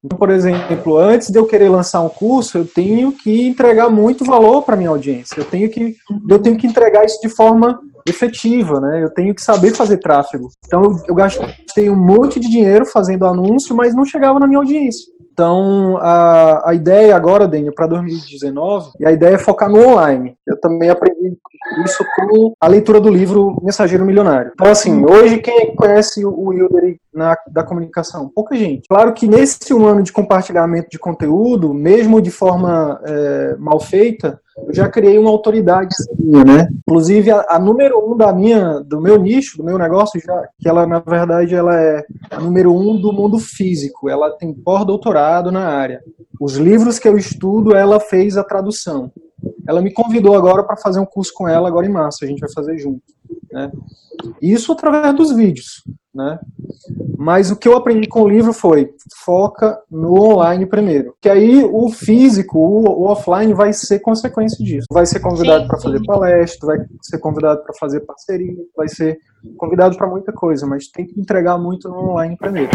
Então, 0.04 0.18
por 0.18 0.30
exemplo, 0.30 0.98
antes 0.98 1.30
de 1.30 1.38
eu 1.38 1.46
querer 1.46 1.70
lançar 1.70 2.02
um 2.02 2.10
curso, 2.10 2.58
eu 2.58 2.66
tenho 2.66 3.12
que 3.12 3.48
entregar 3.48 3.90
muito 3.90 4.24
valor 4.24 4.62
para 4.62 4.76
minha 4.76 4.90
audiência. 4.90 5.40
Eu 5.40 5.46
tenho 5.46 5.70
que 5.70 5.96
eu 6.30 6.40
tenho 6.40 6.58
que 6.58 6.68
entregar 6.68 7.04
isso 7.04 7.20
de 7.22 7.30
forma 7.30 7.80
efetiva, 8.08 8.80
né? 8.80 9.04
Eu 9.04 9.14
tenho 9.14 9.36
que 9.36 9.42
saber 9.42 9.74
fazer 9.76 9.98
tráfego. 9.98 10.50
Então, 10.66 10.98
eu, 11.08 11.16
gastei 11.16 11.90
um 11.90 11.96
monte 11.96 12.40
de 12.40 12.50
dinheiro 12.50 12.86
fazendo 12.86 13.26
anúncio, 13.26 13.76
mas 13.76 13.94
não 13.94 14.06
chegava 14.06 14.40
na 14.40 14.48
minha 14.48 14.60
audiência. 14.60 15.12
Então, 15.38 15.98
a, 15.98 16.72
a 16.72 16.74
ideia 16.74 17.16
agora, 17.16 17.48
Daniel, 17.48 17.72
para 17.72 17.86
2019, 17.86 18.94
e 19.00 19.06
a 19.06 19.12
ideia 19.12 19.36
é 19.36 19.38
focar 19.38 19.70
no 19.70 19.88
online. 19.88 20.36
Eu 20.48 20.60
também 20.60 20.90
aprendi 20.90 21.38
isso 21.86 22.04
com 22.16 22.54
a 22.60 22.68
leitura 22.68 23.00
do 23.00 23.12
livro 23.12 23.56
Mensageiro 23.62 24.04
Milionário. 24.04 24.50
Então, 24.56 24.66
assim, 24.66 25.06
hoje 25.06 25.38
quem 25.38 25.76
conhece 25.76 26.26
o 26.26 26.52
Hildery 26.52 27.00
na, 27.14 27.38
da 27.52 27.62
comunicação? 27.62 28.32
Pouca 28.34 28.56
gente. 28.56 28.88
Claro 28.90 29.14
que 29.14 29.28
nesse 29.28 29.72
um 29.76 29.86
ano 29.86 30.02
de 30.02 30.12
compartilhamento 30.12 30.90
de 30.90 30.98
conteúdo, 30.98 31.72
mesmo 31.72 32.20
de 32.20 32.32
forma 32.32 33.00
é, 33.06 33.56
mal 33.60 33.80
feita, 33.80 34.42
eu 34.66 34.74
já 34.74 34.90
criei 34.90 35.18
uma 35.18 35.30
autoridade, 35.30 35.96
né? 36.20 36.68
Inclusive 36.88 37.30
a, 37.30 37.46
a, 37.50 37.60
número 37.60 38.00
um 38.12 38.18
da 38.18 38.34
minha, 38.34 38.80
do 38.80 39.00
meu 39.00 39.18
nicho, 39.18 39.58
do 39.58 39.64
meu 39.64 39.78
negócio, 39.78 40.20
já 40.20 40.50
que 40.60 40.68
ela 40.68 40.88
na 40.88 41.00
verdade 41.00 41.54
ela 41.54 41.80
é 41.80 42.04
a 42.32 42.40
número 42.40 42.74
um 42.74 43.00
do 43.00 43.14
mundo 43.14 43.38
físico. 43.38 44.10
Ela 44.10 44.32
tem 44.32 44.54
pós-doutorado 44.54 45.52
na 45.52 45.68
área. 45.68 46.02
Os 46.40 46.56
livros 46.56 46.98
que 46.98 47.08
eu 47.08 47.18
estudo, 47.18 47.76
ela 47.76 48.00
fez 48.00 48.36
a 48.36 48.44
tradução. 48.44 49.12
Ela 49.68 49.82
me 49.82 49.94
convidou 49.94 50.36
agora 50.36 50.64
para 50.64 50.78
fazer 50.78 51.00
um 51.00 51.06
curso 51.06 51.32
com 51.36 51.48
ela 51.48 51.68
agora 51.68 51.86
em 51.86 51.92
março. 51.92 52.24
A 52.24 52.28
gente 52.28 52.40
vai 52.40 52.52
fazer 52.52 52.78
junto. 52.78 53.02
Né? 53.52 53.72
Isso 54.42 54.72
através 54.72 55.16
dos 55.16 55.36
vídeos. 55.36 55.84
Né? 56.18 56.40
Mas 57.16 57.52
o 57.52 57.56
que 57.56 57.68
eu 57.68 57.78
aprendi 57.78 58.08
com 58.08 58.24
o 58.24 58.28
livro 58.28 58.52
foi 58.52 58.90
foca 59.24 59.80
no 59.90 60.14
online 60.20 60.66
primeiro. 60.66 61.14
Que 61.22 61.30
aí 61.30 61.64
o 61.64 61.90
físico, 61.90 62.58
o, 62.58 63.04
o 63.04 63.04
offline 63.04 63.54
vai 63.54 63.72
ser 63.72 64.00
consequência 64.00 64.64
disso. 64.66 64.88
Vai 64.92 65.06
ser 65.06 65.20
convidado 65.20 65.68
para 65.68 65.80
fazer 65.80 66.04
palestra, 66.04 66.68
vai 66.68 66.86
ser 67.04 67.20
convidado 67.20 67.62
para 67.62 67.76
fazer 67.80 68.00
parceria, 68.00 68.56
vai 68.76 68.88
ser 68.88 69.20
convidado 69.58 69.96
para 69.96 70.08
muita 70.08 70.34
coisa, 70.34 70.66
mas 70.66 70.88
tem 70.88 71.06
que 71.06 71.20
entregar 71.20 71.60
muito 71.60 71.88
no 71.88 72.10
online 72.10 72.36
primeiro. 72.36 72.72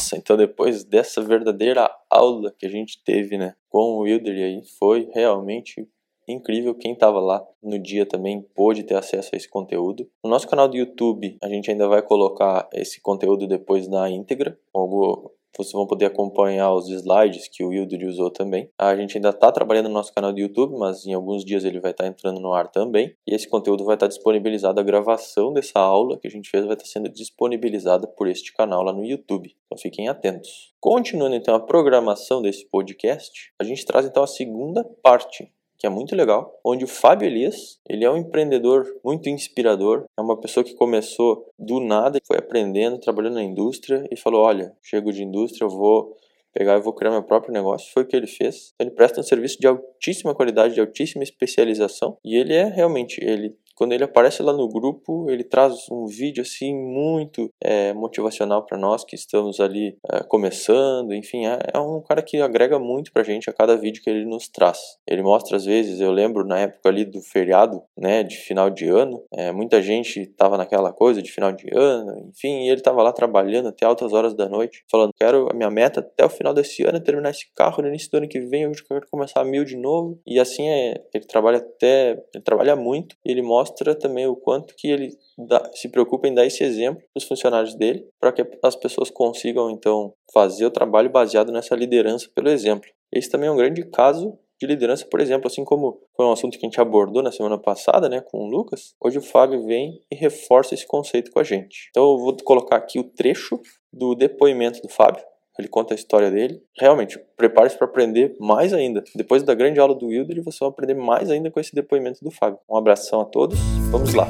Nossa, 0.00 0.16
então 0.16 0.34
depois 0.34 0.82
dessa 0.82 1.20
verdadeira 1.20 1.86
aula 2.08 2.54
que 2.58 2.64
a 2.64 2.70
gente 2.70 3.04
teve, 3.04 3.36
né, 3.36 3.54
com 3.68 3.80
o 3.80 3.98
Wilder 3.98 4.34
aí, 4.34 4.62
foi 4.78 5.10
realmente 5.12 5.86
incrível. 6.26 6.74
Quem 6.74 6.94
estava 6.94 7.20
lá 7.20 7.46
no 7.62 7.78
dia 7.78 8.06
também 8.06 8.40
pôde 8.54 8.82
ter 8.82 8.94
acesso 8.94 9.28
a 9.34 9.36
esse 9.36 9.46
conteúdo. 9.46 10.08
No 10.24 10.30
nosso 10.30 10.48
canal 10.48 10.66
do 10.68 10.76
YouTube, 10.76 11.36
a 11.42 11.48
gente 11.50 11.70
ainda 11.70 11.86
vai 11.86 12.00
colocar 12.00 12.66
esse 12.72 12.98
conteúdo 13.02 13.46
depois 13.46 13.88
na 13.88 14.08
íntegra, 14.08 14.58
algo 14.74 15.34
vocês 15.56 15.72
vão 15.72 15.86
poder 15.86 16.06
acompanhar 16.06 16.72
os 16.72 16.88
slides 16.88 17.48
que 17.48 17.64
o 17.64 17.68
Wilder 17.68 18.08
usou 18.08 18.30
também. 18.30 18.70
A 18.78 18.94
gente 18.96 19.16
ainda 19.16 19.30
está 19.30 19.50
trabalhando 19.50 19.88
no 19.88 19.94
nosso 19.94 20.12
canal 20.12 20.32
do 20.32 20.40
YouTube, 20.40 20.76
mas 20.78 21.04
em 21.06 21.12
alguns 21.12 21.44
dias 21.44 21.64
ele 21.64 21.80
vai 21.80 21.90
estar 21.90 22.04
tá 22.04 22.10
entrando 22.10 22.40
no 22.40 22.52
ar 22.52 22.68
também. 22.68 23.14
E 23.26 23.34
esse 23.34 23.48
conteúdo 23.48 23.84
vai 23.84 23.96
estar 23.96 24.06
tá 24.06 24.10
disponibilizado, 24.10 24.80
a 24.80 24.84
gravação 24.84 25.52
dessa 25.52 25.78
aula 25.78 26.18
que 26.18 26.26
a 26.26 26.30
gente 26.30 26.48
fez 26.48 26.64
vai 26.64 26.74
estar 26.74 26.84
tá 26.84 26.90
sendo 26.90 27.08
disponibilizada 27.08 28.06
por 28.06 28.28
este 28.28 28.52
canal 28.54 28.82
lá 28.82 28.92
no 28.92 29.04
YouTube. 29.04 29.54
Então 29.66 29.78
fiquem 29.78 30.08
atentos. 30.08 30.72
Continuando 30.80 31.36
então 31.36 31.54
a 31.54 31.60
programação 31.60 32.40
desse 32.40 32.68
podcast, 32.68 33.52
a 33.60 33.64
gente 33.64 33.84
traz 33.84 34.06
então 34.06 34.22
a 34.22 34.26
segunda 34.26 34.84
parte 35.02 35.52
que 35.80 35.86
é 35.86 35.90
muito 35.90 36.14
legal, 36.14 36.60
onde 36.62 36.84
o 36.84 36.88
Fábio 36.88 37.26
Elias, 37.26 37.80
ele 37.88 38.04
é 38.04 38.10
um 38.10 38.18
empreendedor 38.18 38.86
muito 39.02 39.30
inspirador, 39.30 40.04
é 40.16 40.20
uma 40.20 40.38
pessoa 40.38 40.62
que 40.62 40.74
começou 40.74 41.46
do 41.58 41.80
nada, 41.80 42.20
foi 42.26 42.36
aprendendo, 42.36 43.00
trabalhando 43.00 43.34
na 43.34 43.42
indústria 43.42 44.06
e 44.12 44.16
falou, 44.16 44.42
olha, 44.42 44.76
chego 44.82 45.10
de 45.10 45.24
indústria, 45.24 45.64
eu 45.64 45.70
vou 45.70 46.14
pegar 46.52 46.76
e 46.76 46.82
vou 46.82 46.92
criar 46.92 47.12
meu 47.12 47.22
próprio 47.22 47.52
negócio. 47.52 47.90
Foi 47.94 48.02
o 48.02 48.06
que 48.06 48.14
ele 48.14 48.26
fez. 48.26 48.74
Ele 48.78 48.90
presta 48.90 49.20
um 49.20 49.22
serviço 49.22 49.58
de 49.58 49.66
altíssima 49.66 50.34
qualidade, 50.34 50.74
de 50.74 50.80
altíssima 50.80 51.22
especialização 51.22 52.18
e 52.22 52.36
ele 52.36 52.52
é 52.52 52.64
realmente, 52.64 53.18
ele 53.24 53.56
quando 53.80 53.94
ele 53.94 54.04
aparece 54.04 54.42
lá 54.42 54.52
no 54.52 54.68
grupo, 54.68 55.30
ele 55.30 55.42
traz 55.42 55.90
um 55.90 56.04
vídeo 56.04 56.42
assim 56.42 56.74
muito 56.74 57.48
é, 57.64 57.94
motivacional 57.94 58.66
para 58.66 58.76
nós 58.76 59.06
que 59.06 59.16
estamos 59.16 59.58
ali 59.58 59.96
é, 60.12 60.22
começando. 60.22 61.14
Enfim, 61.14 61.46
é, 61.46 61.58
é, 61.72 61.78
um 61.78 62.02
cara 62.02 62.20
que 62.20 62.42
agrega 62.42 62.78
muito 62.78 63.10
para 63.10 63.22
a 63.22 63.24
gente 63.24 63.48
a 63.48 63.54
cada 63.54 63.78
vídeo 63.78 64.02
que 64.02 64.10
ele 64.10 64.26
nos 64.26 64.48
traz. 64.48 64.98
Ele 65.08 65.22
mostra 65.22 65.56
às 65.56 65.64
vezes, 65.64 65.98
eu 65.98 66.12
lembro 66.12 66.44
na 66.44 66.58
época 66.58 66.90
ali 66.90 67.06
do 67.06 67.22
feriado, 67.22 67.82
né, 67.96 68.22
de 68.22 68.36
final 68.36 68.68
de 68.68 68.86
ano, 68.86 69.24
é, 69.32 69.50
muita 69.50 69.80
gente 69.80 70.20
estava 70.20 70.58
naquela 70.58 70.92
coisa 70.92 71.22
de 71.22 71.32
final 71.32 71.50
de 71.50 71.66
ano, 71.74 72.28
enfim, 72.28 72.66
e 72.66 72.68
ele 72.68 72.80
estava 72.80 73.02
lá 73.02 73.14
trabalhando 73.14 73.68
até 73.68 73.86
altas 73.86 74.12
horas 74.12 74.34
da 74.34 74.46
noite, 74.46 74.84
falando: 74.90 75.12
quero 75.18 75.48
a 75.50 75.54
minha 75.54 75.70
meta 75.70 76.00
até 76.00 76.22
o 76.22 76.28
final 76.28 76.52
desse 76.52 76.82
ano 76.82 76.98
é 76.98 77.00
terminar 77.00 77.30
esse 77.30 77.46
carro, 77.56 77.80
no 77.80 77.88
início 77.88 78.10
do 78.10 78.18
ano 78.18 78.28
que 78.28 78.40
vem 78.40 78.64
eu 78.64 78.72
quero 78.86 79.06
começar 79.10 79.40
a 79.40 79.44
mil 79.44 79.64
de 79.64 79.78
novo. 79.78 80.20
E 80.26 80.38
assim 80.38 80.68
é, 80.68 81.02
ele 81.14 81.24
trabalha 81.24 81.56
até, 81.56 82.22
ele 82.34 82.44
trabalha 82.44 82.76
muito, 82.76 83.16
ele 83.24 83.40
mostra 83.40 83.69
mostra 83.70 83.94
também 83.94 84.26
o 84.26 84.36
quanto 84.36 84.74
que 84.76 84.88
ele 84.88 85.16
dá, 85.38 85.70
se 85.74 85.88
preocupa 85.88 86.26
em 86.26 86.34
dar 86.34 86.44
esse 86.44 86.62
exemplo 86.64 87.00
para 87.00 87.18
os 87.18 87.24
funcionários 87.24 87.74
dele, 87.74 88.06
para 88.20 88.32
que 88.32 88.44
as 88.62 88.76
pessoas 88.76 89.10
consigam 89.10 89.70
então 89.70 90.12
fazer 90.32 90.66
o 90.66 90.70
trabalho 90.70 91.10
baseado 91.10 91.52
nessa 91.52 91.74
liderança 91.74 92.28
pelo 92.34 92.48
exemplo. 92.48 92.88
Esse 93.12 93.30
também 93.30 93.48
é 93.48 93.52
um 93.52 93.56
grande 93.56 93.84
caso 93.84 94.38
de 94.60 94.66
liderança, 94.66 95.06
por 95.06 95.20
exemplo, 95.20 95.46
assim 95.46 95.64
como 95.64 96.02
foi 96.14 96.26
um 96.26 96.32
assunto 96.32 96.58
que 96.58 96.66
a 96.66 96.68
gente 96.68 96.80
abordou 96.80 97.22
na 97.22 97.32
semana 97.32 97.56
passada, 97.56 98.10
né, 98.10 98.20
com 98.20 98.44
o 98.44 98.46
Lucas, 98.46 98.94
hoje 99.02 99.18
o 99.18 99.22
Fábio 99.22 99.64
vem 99.64 100.02
e 100.12 100.16
reforça 100.16 100.74
esse 100.74 100.86
conceito 100.86 101.30
com 101.30 101.38
a 101.38 101.44
gente. 101.44 101.88
Então 101.90 102.10
eu 102.10 102.18
vou 102.18 102.36
colocar 102.44 102.76
aqui 102.76 102.98
o 102.98 103.04
trecho 103.04 103.58
do 103.90 104.14
depoimento 104.14 104.82
do 104.82 104.88
Fábio, 104.88 105.24
ele 105.60 105.68
conta 105.68 105.94
a 105.94 105.96
história 105.96 106.30
dele. 106.30 106.60
Realmente, 106.78 107.20
prepare-se 107.36 107.76
para 107.76 107.86
aprender 107.86 108.34
mais 108.40 108.72
ainda. 108.72 109.04
Depois 109.14 109.42
da 109.42 109.54
grande 109.54 109.78
aula 109.78 109.94
do 109.94 110.06
Wilder, 110.06 110.42
você 110.42 110.58
vai 110.60 110.70
aprender 110.70 110.94
mais 110.94 111.30
ainda 111.30 111.50
com 111.50 111.60
esse 111.60 111.74
depoimento 111.74 112.24
do 112.24 112.30
Fábio. 112.30 112.58
Um 112.68 112.76
abração 112.76 113.20
a 113.20 113.24
todos, 113.24 113.58
vamos 113.90 114.14
lá. 114.14 114.26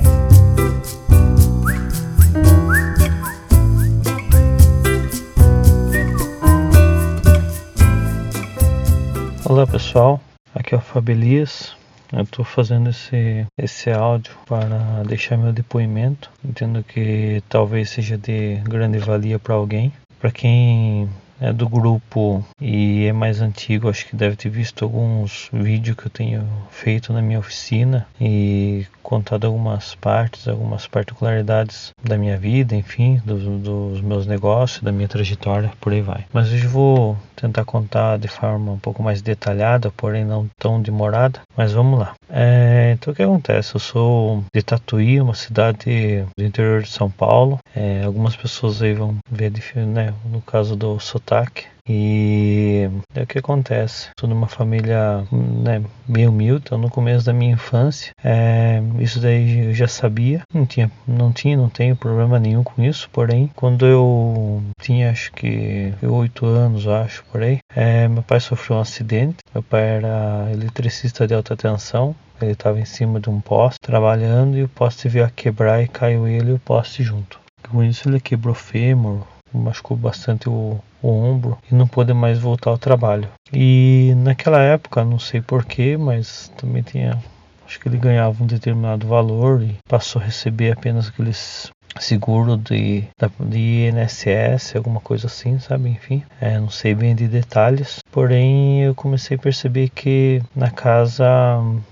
Olá 9.49 9.67
pessoal, 9.67 10.21
aqui 10.55 10.75
é 10.75 10.79
o 10.79 10.81
Fábio 10.81 11.13
Elias. 11.13 11.77
Eu 12.13 12.23
estou 12.23 12.45
fazendo 12.45 12.91
esse, 12.91 13.47
esse 13.57 13.89
áudio 13.91 14.33
para 14.47 15.05
deixar 15.07 15.37
meu 15.37 15.53
depoimento. 15.53 16.29
Entendo 16.45 16.83
que 16.83 17.41
talvez 17.49 17.91
seja 17.91 18.19
de 18.19 18.57
grande 18.65 18.99
valia 18.99 19.39
para 19.39 19.55
alguém. 19.55 19.93
Para 20.21 20.31
quem 20.31 21.09
é 21.41 21.53
do 21.53 21.67
grupo 21.67 22.45
e 22.61 23.07
é 23.07 23.13
mais 23.13 23.41
antigo, 23.41 23.89
acho 23.89 24.07
que 24.07 24.15
deve 24.15 24.37
ter 24.37 24.51
visto 24.51 24.85
alguns 24.85 25.49
vídeos 25.51 25.97
que 25.97 26.07
eu 26.07 26.11
tenho 26.11 26.47
feito 26.71 27.13
na 27.13 27.23
minha 27.23 27.39
oficina. 27.39 28.07
E 28.21 28.87
contado 29.03 29.47
algumas 29.47 29.95
partes, 29.95 30.49
algumas 30.49 30.87
particularidades 30.87 31.93
da 32.03 32.17
minha 32.17 32.37
vida, 32.37 32.75
enfim, 32.75 33.21
dos, 33.25 33.43
dos 33.43 34.01
meus 34.01 34.27
negócios, 34.27 34.83
da 34.83 34.93
minha 34.93 35.09
trajetória, 35.09 35.73
por 35.81 35.93
aí 35.93 36.01
vai. 36.01 36.25
Mas 36.33 36.53
hoje 36.53 36.67
vou 36.67 37.17
tentar 37.37 37.65
contar 37.65 38.19
de 38.19 38.29
forma 38.29 38.73
um 38.73 38.79
pouco 38.79 39.03
mais 39.03 39.23
detalhada, 39.23 39.91
porém 39.97 40.25
não 40.25 40.49
tão 40.59 40.81
demorada, 40.81 41.41
mas 41.57 41.73
vamos 41.73 41.99
lá. 41.99 42.15
É, 42.29 42.93
então 42.93 43.13
o 43.13 43.17
que 43.17 43.23
acontece? 43.23 43.75
Eu 43.75 43.81
sou 43.81 44.45
de 44.55 44.63
Tatuí, 44.63 45.21
uma 45.21 45.35
cidade 45.35 46.25
do 46.37 46.45
interior 46.45 46.83
de 46.83 46.91
São 46.91 47.11
Paulo. 47.11 47.59
É, 47.75 48.03
algumas 48.05 48.37
pessoas 48.37 48.83
aí 48.83 48.95
vão 48.95 49.17
ver, 49.31 49.51
né, 49.87 50.15
no 50.31 50.41
caso 50.41 50.77
do 50.77 50.99
sotaque, 51.01 51.67
e 51.93 52.89
é 53.17 53.23
o 53.23 53.27
que 53.27 53.41
acontece. 53.41 54.11
Sou 54.19 54.29
de 54.29 54.35
uma 54.35 54.47
família 54.47 55.25
né, 55.33 55.83
bem 56.07 56.29
humilde, 56.29 56.63
então 56.67 56.79
no 56.79 56.89
começo 56.89 57.27
da 57.27 57.33
minha 57.33 57.55
infância, 57.55 58.13
é, 58.23 58.81
isso 59.01 59.19
daí 59.19 59.67
eu 59.67 59.75
já 59.75 59.89
sabia, 59.89 60.43
não 60.55 60.65
tinha, 60.65 60.89
não 61.05 61.33
tinha, 61.33 61.57
não 61.57 61.69
tenho 61.69 61.97
problema 61.97 62.39
nenhum 62.39 62.63
com 62.63 62.81
isso. 62.81 63.11
Porém, 63.13 63.51
quando 63.57 63.85
eu 63.85 64.63
tinha 64.81 65.11
acho 65.11 65.33
que 65.33 65.93
oito 66.01 66.47
anos, 66.47 66.87
acho 66.87 67.25
por 67.25 67.43
aí, 67.43 67.59
é, 67.75 68.07
meu 68.07 68.23
pai 68.23 68.39
sofreu 68.39 68.77
um 68.77 68.81
acidente. 68.81 69.39
Meu 69.53 69.63
pai 69.63 69.97
era 69.97 70.49
eletricista 70.53 71.27
de 71.27 71.35
alta 71.35 71.57
tensão. 71.57 72.15
Ele 72.41 72.53
estava 72.53 72.79
em 72.79 72.85
cima 72.85 73.19
de 73.19 73.29
um 73.29 73.41
poste 73.41 73.81
trabalhando 73.83 74.57
e 74.57 74.63
o 74.63 74.69
poste 74.69 75.09
veio 75.09 75.25
a 75.25 75.31
quebrar 75.31 75.83
e 75.83 75.89
caiu 75.89 76.29
ele 76.29 76.51
e 76.51 76.55
o 76.55 76.59
poste 76.61 77.03
junto. 77.03 77.41
Com 77.69 77.83
isso 77.83 78.09
ele 78.09 78.21
quebrou 78.21 78.55
fêmur, 78.55 79.27
machucou 79.53 79.97
bastante 79.97 80.49
o, 80.49 80.81
o 81.03 81.09
ombro 81.09 81.59
e 81.71 81.75
não 81.75 81.87
pôde 81.87 82.13
mais 82.13 82.39
voltar 82.39 82.71
ao 82.71 82.79
trabalho. 82.79 83.29
E 83.53 84.15
naquela 84.19 84.61
época, 84.61 85.05
não 85.05 85.19
sei 85.19 85.41
porquê, 85.41 85.97
mas 85.97 86.53
também 86.57 86.83
tinha. 86.83 87.19
Acho 87.67 87.79
que 87.79 87.89
ele 87.89 87.99
ganhava 87.99 88.43
um 88.43 88.47
determinado 88.47 89.07
valor 89.07 89.63
e 89.63 89.77
passou 89.89 90.21
a 90.21 90.25
receber 90.25 90.73
apenas 90.73 91.09
aqueles 91.09 91.71
seguro 91.99 92.57
de, 92.57 93.05
de 93.41 93.89
INSS, 93.89 94.77
alguma 94.77 95.01
coisa 95.01 95.27
assim, 95.27 95.59
sabe? 95.59 95.89
Enfim, 95.89 96.23
é, 96.41 96.59
não 96.59 96.71
sei 96.71 96.95
bem 96.95 97.15
de 97.15 97.27
detalhes. 97.27 97.99
Porém, 98.11 98.83
eu 98.83 98.95
comecei 98.95 99.37
a 99.37 99.41
perceber 99.41 99.89
que 99.89 100.43
na 100.55 100.71
casa 100.71 101.27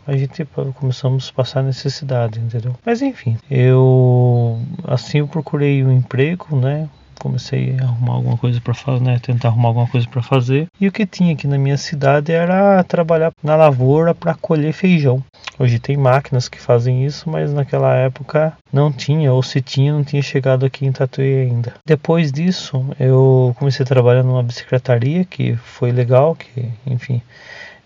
a 0.07 0.17
gente 0.17 0.47
começamos 0.75 1.31
a 1.31 1.37
passar 1.37 1.63
necessidade, 1.63 2.39
entendeu? 2.41 2.75
Mas 2.85 3.03
enfim, 3.03 3.37
eu 3.51 4.61
assim 4.85 5.19
eu 5.19 5.29
procurei 5.29 5.85
um 5.85 5.93
emprego, 5.93 6.57
né? 6.57 6.89
Comecei 7.19 7.77
a 7.79 7.85
arrumar 7.85 8.15
alguma 8.15 8.37
coisa 8.37 8.61
para 8.61 8.75
fazer, 8.75 9.01
né, 9.03 9.19
tentar 9.21 9.49
arrumar 9.49 9.69
alguma 9.69 9.87
coisa 9.87 10.07
para 10.09 10.23
fazer. 10.23 10.67
E 10.81 10.89
o 10.89 10.93
que 10.93 11.07
tinha 11.07 11.33
aqui 11.33 11.47
na 11.47 11.59
minha 11.59 11.77
cidade 11.77 12.33
era 12.33 12.83
trabalhar 12.85 13.33
na 13.43 13.57
lavoura 13.57 14.15
para 14.15 14.35
colher 14.35 14.73
feijão. 14.73 15.23
Hoje 15.59 15.79
tem 15.79 15.97
máquinas 15.97 16.49
que 16.49 16.61
fazem 16.61 17.05
isso, 17.05 17.29
mas 17.29 17.53
naquela 17.53 17.95
época 17.95 18.53
não 18.73 18.93
tinha, 18.93 19.33
ou 19.33 19.43
se 19.43 19.61
tinha, 19.61 19.93
não 19.93 20.05
tinha 20.05 20.23
chegado 20.23 20.65
aqui 20.65 20.87
em 20.87 20.93
Tatuí 20.93 21.41
ainda. 21.41 21.75
Depois 21.85 22.31
disso, 22.31 22.85
eu 22.99 23.55
comecei 23.59 23.83
a 23.83 23.87
trabalhar 23.87 24.23
numa 24.23 24.43
bicicletaria, 24.43 25.25
que 25.25 25.57
foi 25.57 25.91
legal, 25.91 26.37
que, 26.37 26.69
enfim, 26.87 27.21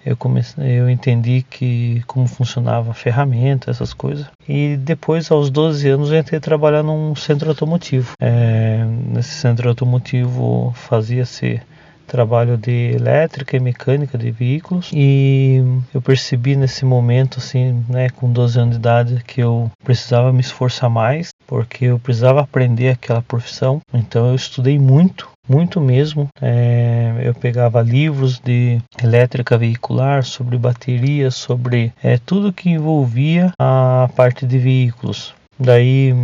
eu 0.04 0.16
comecei, 0.16 0.80
eu 0.80 0.90
entendi 0.90 1.44
que 1.48 2.02
como 2.06 2.26
funcionava 2.26 2.90
a 2.90 2.94
ferramenta, 2.94 3.70
essas 3.70 3.92
coisas. 3.92 4.26
E 4.48 4.76
depois, 4.76 5.30
aos 5.30 5.50
12 5.50 5.88
anos, 5.88 6.10
eu 6.10 6.18
entrei 6.18 6.40
trabalhar 6.40 6.82
num 6.82 7.14
centro 7.14 7.48
automotivo. 7.48 8.12
É, 8.20 8.84
nesse 9.08 9.34
centro 9.34 9.68
automotivo 9.68 10.72
fazia-se 10.76 11.60
trabalho 12.06 12.58
de 12.58 12.92
elétrica 12.94 13.56
e 13.56 13.60
mecânica 13.60 14.18
de 14.18 14.30
veículos 14.30 14.90
e 14.92 15.62
eu 15.94 16.02
percebi 16.02 16.54
nesse 16.54 16.84
momento 16.84 17.38
assim, 17.38 17.82
né, 17.88 18.10
com 18.10 18.30
12 18.30 18.58
anos 18.58 18.74
de 18.74 18.80
idade 18.80 19.24
que 19.26 19.40
eu 19.40 19.70
precisava 19.82 20.30
me 20.30 20.40
esforçar 20.40 20.90
mais, 20.90 21.30
porque 21.46 21.86
eu 21.86 21.98
precisava 21.98 22.42
aprender 22.42 22.90
aquela 22.90 23.22
profissão. 23.22 23.80
Então 23.94 24.28
eu 24.28 24.34
estudei 24.34 24.78
muito 24.78 25.31
muito 25.48 25.80
mesmo. 25.80 26.28
É, 26.40 27.20
eu 27.22 27.34
pegava 27.34 27.82
livros 27.82 28.38
de 28.38 28.80
elétrica 29.02 29.58
veicular, 29.58 30.24
sobre 30.24 30.56
bateria, 30.56 31.30
sobre 31.30 31.92
é, 32.02 32.18
tudo 32.18 32.52
que 32.52 32.70
envolvia 32.70 33.52
a 33.58 34.08
parte 34.16 34.46
de 34.46 34.58
veículos. 34.58 35.34
Daí 35.58 36.14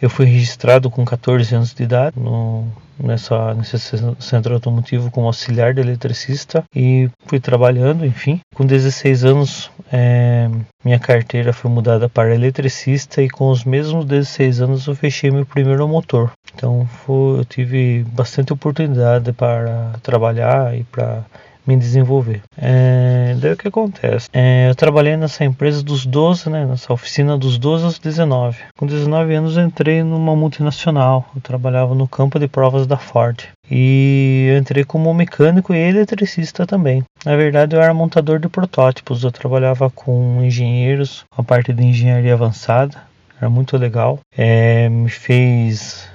eu 0.00 0.10
fui 0.10 0.26
registrado 0.26 0.90
com 0.90 1.04
14 1.04 1.54
anos 1.54 1.74
de 1.74 1.82
idade 1.82 2.18
no, 2.18 2.66
nessa, 2.98 3.54
nesse 3.54 3.78
centro 4.18 4.54
automotivo 4.54 5.10
como 5.10 5.26
auxiliar 5.26 5.72
de 5.72 5.80
eletricista 5.80 6.64
e 6.74 7.08
fui 7.26 7.38
trabalhando, 7.38 8.04
enfim. 8.04 8.40
Com 8.54 8.66
16 8.66 9.24
anos, 9.24 9.70
é, 9.92 10.48
minha 10.84 10.98
carteira 10.98 11.52
foi 11.52 11.70
mudada 11.70 12.08
para 12.08 12.34
eletricista 12.34 13.22
e 13.22 13.28
com 13.28 13.50
os 13.50 13.64
mesmos 13.64 14.04
16 14.04 14.60
anos 14.60 14.86
eu 14.86 14.94
fechei 14.94 15.30
meu 15.30 15.46
primeiro 15.46 15.86
motor. 15.86 16.32
Então 16.58 16.84
foi, 16.86 17.38
eu 17.38 17.44
tive 17.44 18.04
bastante 18.12 18.52
oportunidade 18.52 19.32
para 19.32 19.92
trabalhar 20.02 20.76
e 20.76 20.82
para 20.82 21.24
me 21.64 21.76
desenvolver. 21.76 22.42
É, 22.56 23.36
daí 23.38 23.52
o 23.52 23.56
que 23.56 23.68
acontece? 23.68 24.28
É, 24.32 24.68
eu 24.68 24.74
trabalhei 24.74 25.16
nessa 25.16 25.44
empresa 25.44 25.84
dos 25.84 26.04
12, 26.04 26.50
né, 26.50 26.66
nessa 26.66 26.92
oficina 26.92 27.38
dos 27.38 27.58
12 27.58 27.84
aos 27.84 27.98
19. 28.00 28.58
Com 28.76 28.86
19 28.86 29.34
anos 29.34 29.56
entrei 29.56 30.02
numa 30.02 30.34
multinacional. 30.34 31.28
Eu 31.36 31.40
trabalhava 31.40 31.94
no 31.94 32.08
campo 32.08 32.40
de 32.40 32.48
provas 32.48 32.88
da 32.88 32.96
Ford. 32.96 33.46
E 33.70 34.48
eu 34.50 34.58
entrei 34.58 34.82
como 34.82 35.14
mecânico 35.14 35.72
e 35.72 35.78
eletricista 35.78 36.66
também. 36.66 37.04
Na 37.24 37.36
verdade, 37.36 37.76
eu 37.76 37.82
era 37.82 37.94
montador 37.94 38.40
de 38.40 38.48
protótipos. 38.48 39.22
Eu 39.22 39.30
trabalhava 39.30 39.90
com 39.90 40.42
engenheiros, 40.42 41.24
a 41.36 41.42
parte 41.42 41.72
de 41.72 41.84
engenharia 41.84 42.32
avançada. 42.32 42.96
Era 43.38 43.48
muito 43.48 43.76
legal. 43.76 44.18
É, 44.36 44.88
me 44.88 45.08
fez 45.08 46.08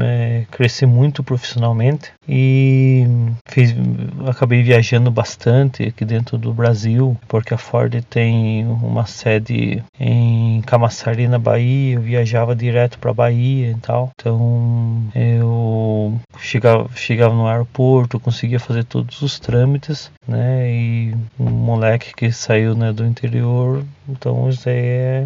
é, 0.00 0.44
cresci 0.50 0.86
muito 0.86 1.22
profissionalmente 1.22 2.12
e 2.28 3.06
fiz, 3.48 3.74
acabei 4.26 4.62
viajando 4.62 5.10
bastante 5.10 5.84
aqui 5.84 6.04
dentro 6.04 6.36
do 6.36 6.52
Brasil, 6.52 7.16
porque 7.28 7.54
a 7.54 7.58
Ford 7.58 8.02
tem 8.10 8.66
uma 8.66 9.06
sede 9.06 9.82
em 9.98 10.60
Camaçari, 10.62 11.28
na 11.28 11.38
Bahia, 11.38 11.94
eu 11.94 12.00
viajava 12.00 12.54
direto 12.56 12.98
para 12.98 13.14
Bahia 13.14 13.70
e 13.70 13.76
tal. 13.76 14.10
Então 14.18 15.02
eu 15.14 16.20
chegava, 16.38 16.88
chegava 16.94 17.34
no 17.34 17.46
aeroporto, 17.46 18.20
conseguia 18.20 18.58
fazer 18.58 18.84
todos 18.84 19.22
os 19.22 19.38
trâmites, 19.38 20.10
né? 20.26 20.70
E 20.70 21.14
um 21.38 21.50
moleque 21.50 22.14
que 22.14 22.32
saiu 22.32 22.74
né, 22.74 22.92
do 22.92 23.04
interior, 23.04 23.84
então 24.08 24.48
isso 24.48 24.68
aí 24.68 24.76
é 24.76 25.24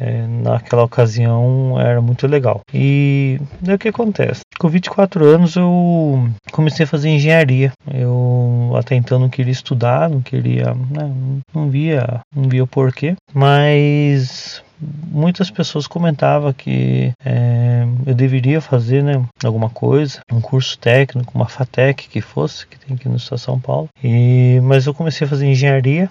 é, 0.00 0.26
naquela 0.26 0.84
ocasião 0.84 1.80
era 1.80 2.00
muito 2.00 2.26
legal. 2.26 2.60
E 2.72 3.40
daí 3.60 3.76
o 3.76 3.78
que 3.78 3.88
acontece? 3.88 4.40
Com 4.58 4.68
24 4.68 5.24
anos 5.24 5.56
eu 5.56 6.28
comecei 6.52 6.84
a 6.84 6.88
fazer 6.88 7.08
engenharia. 7.08 7.72
Eu 7.92 8.72
até 8.76 8.94
então 8.94 9.18
não 9.18 9.28
queria 9.28 9.52
estudar, 9.52 10.08
não 10.08 10.20
queria, 10.20 10.74
né, 10.74 11.12
não 11.54 11.68
via, 11.68 12.20
não 12.34 12.48
via 12.48 12.64
o 12.64 12.66
porquê, 12.66 13.14
mas 13.32 14.62
muitas 14.80 15.50
pessoas 15.50 15.86
comentavam 15.86 16.52
que 16.52 17.12
é, 17.24 17.86
eu 18.06 18.14
deveria 18.14 18.60
fazer 18.60 19.02
né, 19.02 19.22
alguma 19.44 19.70
coisa, 19.70 20.20
um 20.30 20.40
curso 20.40 20.78
técnico, 20.78 21.32
uma 21.34 21.48
FATEC 21.48 22.08
que 22.08 22.20
fosse, 22.20 22.66
que 22.66 22.78
tem 22.78 22.94
aqui 22.94 23.08
no 23.08 23.16
Estado 23.16 23.38
de 23.38 23.44
São 23.44 23.58
Paulo. 23.58 23.88
E, 24.02 24.60
mas 24.62 24.86
eu 24.86 24.94
comecei 24.94 25.26
a 25.26 25.30
fazer 25.30 25.46
engenharia 25.46 26.10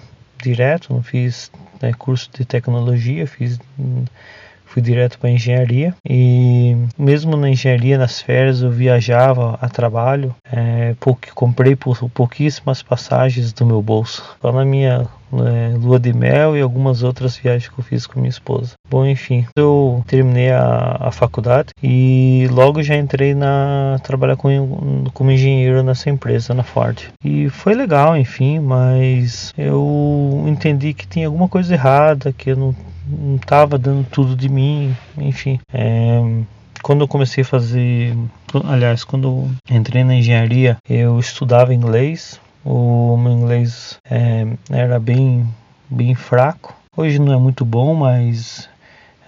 direto, 0.49 0.93
não 0.93 1.03
fiz 1.03 1.51
né, 1.81 1.93
curso 1.93 2.29
de 2.31 2.45
tecnologia, 2.45 3.27
fiz 3.27 3.59
fui 4.75 4.81
direto 4.81 5.17
para 5.17 5.29
engenharia 5.29 5.95
e 6.05 6.75
mesmo 6.97 7.37
na 7.37 7.49
engenharia 7.49 7.97
nas 7.97 8.19
férias 8.19 8.61
eu 8.61 8.69
viajava 8.69 9.57
a 9.61 9.69
trabalho 9.69 10.35
é, 10.51 10.93
comprei 11.33 11.77
pouquíssimas 12.13 12.83
passagens 12.83 13.53
do 13.53 13.65
meu 13.65 13.81
bolso 13.81 14.35
só 14.41 14.51
na 14.51 14.65
minha 14.65 15.07
é, 15.33 15.77
lua 15.77 15.97
de 15.97 16.13
mel 16.13 16.57
e 16.57 16.61
algumas 16.61 17.03
outras 17.03 17.37
viagens 17.37 17.69
que 17.69 17.79
eu 17.79 17.83
fiz 17.83 18.05
com 18.05 18.19
minha 18.19 18.29
esposa. 18.29 18.73
Bom, 18.89 19.05
enfim, 19.05 19.45
eu 19.55 20.03
terminei 20.07 20.51
a, 20.51 20.97
a 20.99 21.11
faculdade 21.11 21.69
e 21.81 22.47
logo 22.51 22.83
já 22.83 22.95
entrei 22.95 23.33
na 23.33 23.99
trabalhar 24.03 24.35
com, 24.35 25.05
como 25.13 25.31
engenheiro 25.31 25.83
nessa 25.83 26.09
empresa, 26.09 26.53
na 26.53 26.63
Ford. 26.63 27.01
E 27.23 27.49
foi 27.49 27.73
legal, 27.73 28.15
enfim, 28.15 28.59
mas 28.59 29.51
eu 29.57 30.43
entendi 30.47 30.93
que 30.93 31.07
tinha 31.07 31.27
alguma 31.27 31.49
coisa 31.49 31.73
errada, 31.73 32.31
que 32.31 32.51
eu 32.51 32.55
não 32.55 32.75
não 33.07 33.35
estava 33.35 33.77
dando 33.77 34.05
tudo 34.09 34.35
de 34.35 34.49
mim, 34.49 34.95
enfim. 35.17 35.59
É, 35.73 36.19
quando 36.81 37.01
eu 37.01 37.07
comecei 37.07 37.41
a 37.43 37.45
fazer, 37.45 38.15
aliás, 38.65 39.03
quando 39.03 39.49
entrei 39.69 40.03
na 40.03 40.15
engenharia, 40.15 40.77
eu 40.89 41.19
estudava 41.19 41.73
inglês, 41.73 42.39
o 42.63 43.17
meu 43.17 43.31
inglês 43.31 43.97
é, 44.09 44.45
era 44.69 44.99
bem, 44.99 45.47
bem 45.89 46.15
fraco. 46.15 46.75
Hoje 46.95 47.19
não 47.19 47.33
é 47.33 47.37
muito 47.37 47.65
bom, 47.65 47.93
mas 47.93 48.69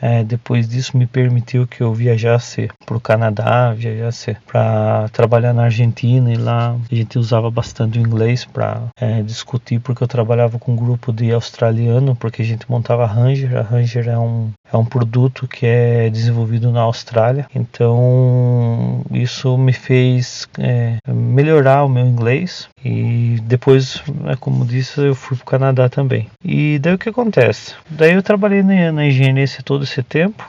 é, 0.02 0.24
depois 0.24 0.68
disso 0.68 0.98
me 0.98 1.06
permitiu 1.06 1.68
que 1.68 1.82
eu 1.82 1.94
viajasse 1.94 2.70
para 2.86 2.98
o 2.98 3.02
Canadá, 3.02 3.74
viajasse 3.74 4.38
para 4.46 5.10
trabalhar 5.10 5.54
na 5.54 5.64
Argentina 5.64 6.32
e 6.32 6.36
lá 6.36 6.76
a 6.92 6.96
gente 6.96 7.18
usava 7.18 7.50
bastante 7.50 8.00
o 8.00 8.02
inglês 8.02 8.46
para 8.46 8.84
é, 9.00 9.22
discutir 9.22 9.80
porque 9.80 10.04
eu 10.04 10.08
trabalhava 10.08 10.60
com 10.60 10.74
um 10.74 10.76
grupo 10.76 11.12
de 11.12 11.32
australiano 11.32 12.16
porque 12.16 12.42
a 12.42 12.46
gente 12.46 12.70
montava 12.70 13.06
Ranger. 13.06 13.58
A 13.58 13.62
Ranger 13.62 14.08
é 14.08 14.18
um 14.18 14.52
é 14.72 14.76
um 14.76 14.86
produto 14.86 15.48
que 15.48 15.66
é 15.66 16.10
desenvolvido 16.10 16.72
na 16.72 16.82
Austrália, 16.82 17.48
então 17.56 19.02
isso 19.12 19.58
me 19.58 19.72
fez 19.72 20.48
é, 20.60 20.98
melhorar 21.08 21.86
o 21.86 21.90
meu 21.90 22.06
inglês 22.06 22.68
e 22.84 23.38
depois, 23.44 24.02
é, 24.26 24.36
como 24.36 24.66
disse, 24.66 25.00
eu 25.00 25.16
fui 25.16 25.38
para 25.38 25.44
o 25.44 25.48
Canadá 25.48 25.90
também. 25.90 26.28
E 26.44 26.80
daí 26.80 26.94
o 26.94 26.98
que 26.98 27.10
acontece? 27.10 27.76
Daí 27.90 28.14
eu 28.14 28.24
trabalhei 28.24 28.62
na, 28.62 28.92
na 28.92 29.06
engenharia 29.06 29.48
todo 29.64 29.87
esse 29.88 30.04
tempo, 30.04 30.48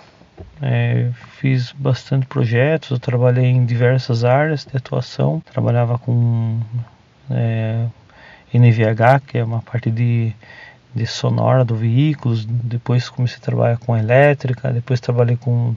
é, 0.61 1.11
fiz 1.38 1.72
bastante 1.72 2.27
projetos, 2.27 2.90
eu 2.90 2.98
trabalhei 2.98 3.46
em 3.46 3.64
diversas 3.64 4.24
áreas 4.24 4.64
de 4.64 4.77
atuação, 4.77 5.42
trabalhava 5.53 5.98
com 5.98 6.61
é, 7.31 7.87
NVH, 8.53 9.20
que 9.27 9.38
é 9.38 9.44
uma 9.44 9.62
parte 9.62 9.90
de, 9.90 10.33
de 10.94 11.07
sonora 11.07 11.64
do 11.64 11.74
veículo, 11.74 12.37
depois 12.46 13.09
comecei 13.09 13.38
a 13.38 13.42
trabalhar 13.42 13.79
com 13.79 13.96
elétrica, 13.96 14.72
depois 14.72 15.01
trabalhei 15.01 15.37
com 15.37 15.74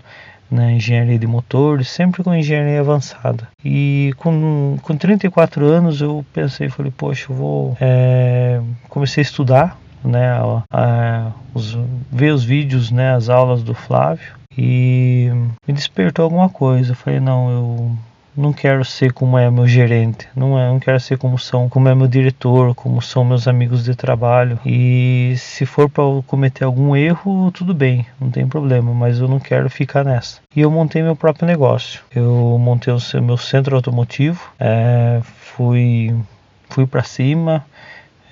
na 0.51 0.69
engenharia 0.69 1.17
de 1.17 1.25
motores, 1.25 1.87
sempre 1.87 2.21
com 2.21 2.35
engenharia 2.35 2.81
avançada. 2.81 3.47
E 3.63 4.13
com, 4.17 4.77
com 4.81 4.97
34 4.97 5.65
anos 5.65 6.01
eu 6.01 6.25
pensei, 6.33 6.67
falei, 6.67 6.91
poxa, 6.91 7.31
eu 7.31 7.35
vou... 7.35 7.77
É, 7.79 8.59
comecei 8.89 9.21
a 9.21 9.23
estudar, 9.23 9.79
né, 10.03 10.31
a, 10.31 10.63
a, 10.71 11.31
os, 11.53 11.77
ver 12.11 12.33
os 12.33 12.43
vídeos, 12.43 12.91
né, 12.91 13.13
as 13.13 13.29
aulas 13.29 13.63
do 13.63 13.73
Flávio 13.73 14.41
e 14.57 15.29
me 15.67 15.73
despertou 15.73 16.23
alguma 16.23 16.49
coisa. 16.49 16.91
Eu 16.91 16.95
falei, 16.95 17.19
não, 17.19 17.49
eu 17.49 17.97
não 18.35 18.53
quero 18.53 18.83
ser 18.85 19.11
como 19.11 19.37
é 19.37 19.49
meu 19.49 19.67
gerente, 19.67 20.27
não 20.35 20.57
é, 20.57 20.67
não 20.67 20.79
quero 20.79 20.99
ser 20.99 21.17
como 21.17 21.37
são, 21.37 21.67
como 21.67 21.89
é 21.89 21.95
meu 21.95 22.07
diretor, 22.07 22.73
como 22.75 23.01
são 23.01 23.23
meus 23.23 23.47
amigos 23.47 23.83
de 23.83 23.95
trabalho. 23.95 24.59
E 24.65 25.33
se 25.37 25.65
for 25.65 25.89
para 25.89 26.03
cometer 26.27 26.63
algum 26.63 26.95
erro, 26.95 27.51
tudo 27.51 27.73
bem, 27.73 28.05
não 28.19 28.29
tem 28.29 28.47
problema, 28.47 28.93
mas 28.93 29.19
eu 29.19 29.27
não 29.27 29.39
quero 29.39 29.69
ficar 29.69 30.03
nessa. 30.03 30.39
E 30.55 30.61
eu 30.61 30.71
montei 30.71 31.01
meu 31.01 31.15
próprio 31.15 31.45
negócio. 31.45 32.01
Eu 32.13 32.57
montei 32.59 32.93
o 32.93 33.21
meu 33.21 33.37
centro 33.37 33.75
automotivo, 33.75 34.41
é, 34.59 35.21
fui 35.23 36.13
fui 36.69 36.85
para 36.85 37.03
cima, 37.03 37.65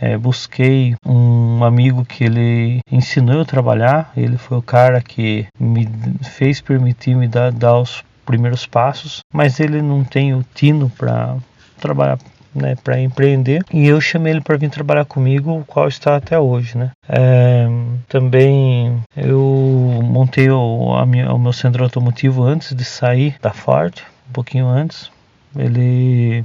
é, 0.02 0.18
busquei 0.18 0.96
um 1.06 1.64
amigo 1.64 2.06
que 2.06 2.24
ele 2.24 2.80
ensinou 2.92 3.36
eu 3.36 3.42
a 3.42 3.46
trabalhar. 3.46 4.12
Ele 4.16 4.38
foi 4.38 4.58
o 4.58 4.62
cara 4.62 5.02
que 5.02 5.46
me 5.60 5.88
fez 6.24 6.62
permitir 6.62 7.16
me 7.16 7.28
dar, 7.28 7.52
dar 7.52 7.78
os 7.78 8.04
primeiros 8.26 8.66
passos, 8.66 9.20
mas 9.34 9.60
ele 9.60 9.82
não 9.82 10.04
tem 10.04 10.34
o 10.34 10.46
tino 10.54 10.90
para 10.90 11.36
trabalhar 11.80 12.20
né, 12.54 12.76
para 12.84 13.00
empreender 13.00 13.64
e 13.72 13.88
eu 13.88 14.02
chamei 14.02 14.34
ele 14.34 14.42
para 14.42 14.58
vir 14.58 14.70
trabalhar 14.70 15.06
comigo, 15.06 15.60
o 15.60 15.66
qual 15.66 15.88
está 15.88 16.16
até 16.16 16.38
hoje, 16.38 16.78
né? 16.78 16.92
É, 17.08 17.68
também 18.08 19.02
eu 19.16 20.00
montei 20.04 20.50
o, 20.50 21.06
minha, 21.06 21.32
o 21.34 21.40
meu 21.40 21.54
centro 21.54 21.84
automotivo 21.84 22.44
antes 22.44 22.76
de 22.76 22.84
sair 22.84 23.36
da 23.42 23.52
Ford, 23.52 23.94
um 24.30 24.34
pouquinho 24.34 24.68
antes. 24.68 25.12
Ele 25.56 26.44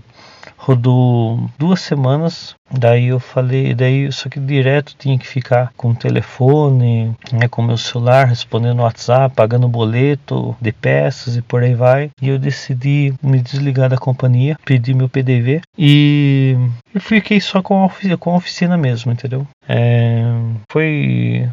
rodou 0.57 1.51
duas 1.59 1.81
semanas. 1.81 2.55
Daí 2.71 3.09
eu 3.09 3.21
falei, 3.21 3.75
daí 3.75 4.11
só 4.11 4.29
que 4.29 4.41
direto 4.41 4.97
tinha 4.99 5.19
que 5.19 5.27
ficar 5.27 5.71
com 5.77 5.91
o 5.91 5.95
telefone, 5.95 7.15
né, 7.31 7.47
com 7.49 7.63
meu 7.63 7.77
celular, 7.77 8.27
respondendo 8.27 8.83
WhatsApp, 8.83 9.35
pagando 9.35 9.69
boleto 9.69 10.57
de 10.61 10.73
peças 10.73 11.37
e 11.37 11.43
por 11.43 11.63
aí 11.63 11.75
vai. 11.75 12.11
E 12.21 12.29
eu 12.29 12.39
decidi 12.39 13.15
me 13.23 13.39
desligar 13.39 13.89
da 13.89 13.97
companhia, 13.97 14.57
pedi 14.65 14.95
meu 14.95 15.09
PDV 15.09 15.61
e 15.79 16.57
eu 16.95 17.01
fiquei 17.01 17.41
só 17.41 17.63
com 17.63 17.83
a 17.83 17.87
oficina, 17.87 18.17
com 18.17 18.31
a 18.31 18.37
oficina 18.37 18.77
mesmo, 18.77 19.13
entendeu? 19.13 19.47
É, 19.69 20.23
foi, 20.71 21.49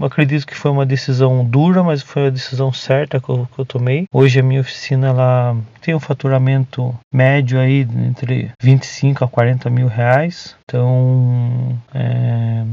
acredito 0.00 0.46
que 0.46 0.54
foi 0.54 0.70
uma 0.70 0.86
decisão 0.86 1.44
dura, 1.44 1.82
mas 1.82 2.02
foi 2.02 2.28
a 2.28 2.30
decisão 2.30 2.72
certa 2.72 3.20
que 3.20 3.28
eu, 3.28 3.48
que 3.52 3.60
eu 3.60 3.66
tomei. 3.66 4.06
Hoje 4.12 4.40
a 4.40 4.42
minha 4.42 4.60
oficina 4.60 5.08
ela 5.08 5.56
tem 5.80 5.94
um 5.94 6.00
faturamento 6.00 6.94
médio 7.12 7.58
aí 7.58 7.80
entre 7.80 8.27
25 8.60 9.24
a 9.24 9.28
40 9.28 9.70
mil 9.70 9.86
reais. 9.86 10.56
Então, 10.64 11.78
é, 11.94 12.64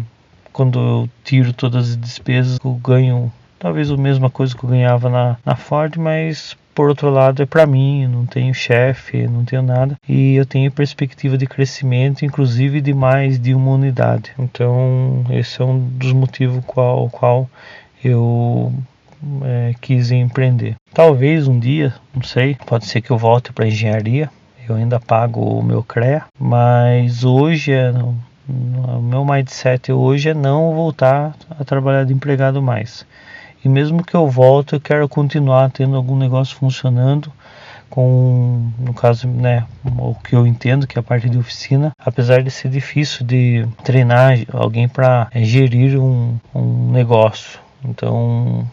quando 0.51 0.79
eu 0.79 1.09
tiro 1.23 1.53
todas 1.53 1.91
as 1.91 1.97
despesas, 1.97 2.59
eu 2.63 2.73
ganho 2.73 3.31
talvez 3.59 3.89
a 3.89 3.97
mesma 3.97 4.29
coisa 4.29 4.55
que 4.55 4.63
eu 4.63 4.69
ganhava 4.69 5.09
na, 5.09 5.37
na 5.45 5.55
Ford, 5.55 5.97
mas 5.97 6.55
por 6.73 6.89
outro 6.89 7.09
lado 7.09 7.41
é 7.41 7.45
para 7.45 7.65
mim, 7.65 8.05
não 8.05 8.25
tenho 8.25 8.53
chefe, 8.53 9.27
não 9.27 9.45
tenho 9.45 9.61
nada 9.61 9.95
e 10.07 10.35
eu 10.35 10.45
tenho 10.45 10.69
perspectiva 10.69 11.37
de 11.37 11.47
crescimento, 11.47 12.25
inclusive 12.25 12.81
de 12.81 12.93
mais 12.93 13.39
de 13.39 13.55
uma 13.55 13.71
unidade. 13.71 14.33
Então 14.37 15.25
esse 15.29 15.61
é 15.61 15.65
um 15.65 15.79
dos 15.79 16.11
motivos 16.11 16.63
qual 16.65 17.09
qual 17.09 17.49
eu 18.03 18.73
é, 19.43 19.73
quis 19.81 20.11
empreender. 20.11 20.75
Talvez 20.93 21.47
um 21.47 21.57
dia, 21.57 21.93
não 22.13 22.21
sei, 22.21 22.55
pode 22.65 22.85
ser 22.85 23.01
que 23.01 23.11
eu 23.11 23.17
volte 23.17 23.51
para 23.51 23.67
engenharia. 23.67 24.29
Eu 24.67 24.75
ainda 24.75 24.99
pago 24.99 25.41
o 25.41 25.63
meu 25.63 25.83
CREA, 25.83 26.23
mas 26.39 27.23
hoje 27.23 27.71
é, 27.71 27.91
o 28.47 29.01
meu 29.01 29.23
mindset 29.23 29.91
hoje 29.91 30.29
é 30.29 30.33
não 30.33 30.73
voltar 30.73 31.35
a 31.59 31.63
trabalhar 31.63 32.03
de 32.03 32.13
empregado 32.13 32.61
mais. 32.61 33.05
E 33.63 33.69
mesmo 33.69 34.03
que 34.03 34.15
eu 34.15 34.27
volte, 34.27 34.73
eu 34.73 34.81
quero 34.81 35.07
continuar 35.09 35.69
tendo 35.71 35.95
algum 35.95 36.15
negócio 36.15 36.55
funcionando 36.55 37.31
com, 37.89 38.71
no 38.79 38.93
caso, 38.93 39.27
né, 39.27 39.65
o 39.83 40.15
que 40.15 40.35
eu 40.35 40.45
entendo 40.45 40.87
que 40.87 40.97
é 40.97 40.99
a 40.99 41.03
parte 41.03 41.29
de 41.29 41.37
oficina, 41.37 41.91
apesar 41.97 42.43
de 42.43 42.51
ser 42.51 42.69
difícil 42.69 43.25
de 43.25 43.67
treinar 43.83 44.37
alguém 44.51 44.87
para 44.87 45.29
gerir 45.35 45.99
um, 45.99 46.37
um 46.53 46.91
negócio. 46.91 47.59
Então, 47.83 48.67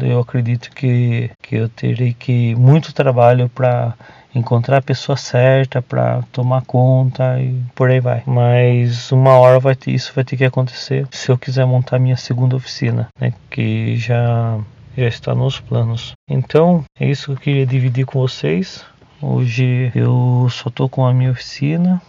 eu 0.00 0.18
acredito 0.20 0.70
que, 0.72 1.30
que 1.40 1.56
eu 1.56 1.68
terei 1.68 2.12
que 2.12 2.54
muito 2.56 2.92
trabalho 2.92 3.48
para 3.48 3.94
encontrar 4.34 4.78
a 4.78 4.82
pessoa 4.82 5.16
certa 5.16 5.82
para 5.82 6.22
tomar 6.32 6.62
conta 6.62 7.40
e 7.40 7.60
por 7.74 7.90
aí 7.90 8.00
vai. 8.00 8.22
Mas 8.26 9.12
uma 9.12 9.38
hora 9.38 9.60
vai 9.60 9.74
ter, 9.74 9.90
isso 9.90 10.12
vai 10.14 10.24
ter 10.24 10.36
que 10.36 10.44
acontecer 10.44 11.06
se 11.10 11.30
eu 11.30 11.38
quiser 11.38 11.66
montar 11.66 11.98
minha 11.98 12.16
segunda 12.16 12.56
oficina, 12.56 13.08
né, 13.20 13.32
que 13.50 13.96
já 13.96 14.58
já 14.96 15.08
está 15.08 15.34
nos 15.34 15.58
planos. 15.58 16.12
Então, 16.28 16.84
é 17.00 17.08
isso 17.08 17.26
que 17.26 17.32
eu 17.32 17.36
queria 17.36 17.66
dividir 17.66 18.04
com 18.04 18.20
vocês. 18.20 18.84
Hoje 19.22 19.90
eu 19.94 20.46
só 20.50 20.68
estou 20.68 20.86
com 20.86 21.06
a 21.06 21.14
minha 21.14 21.30
oficina, 21.30 22.02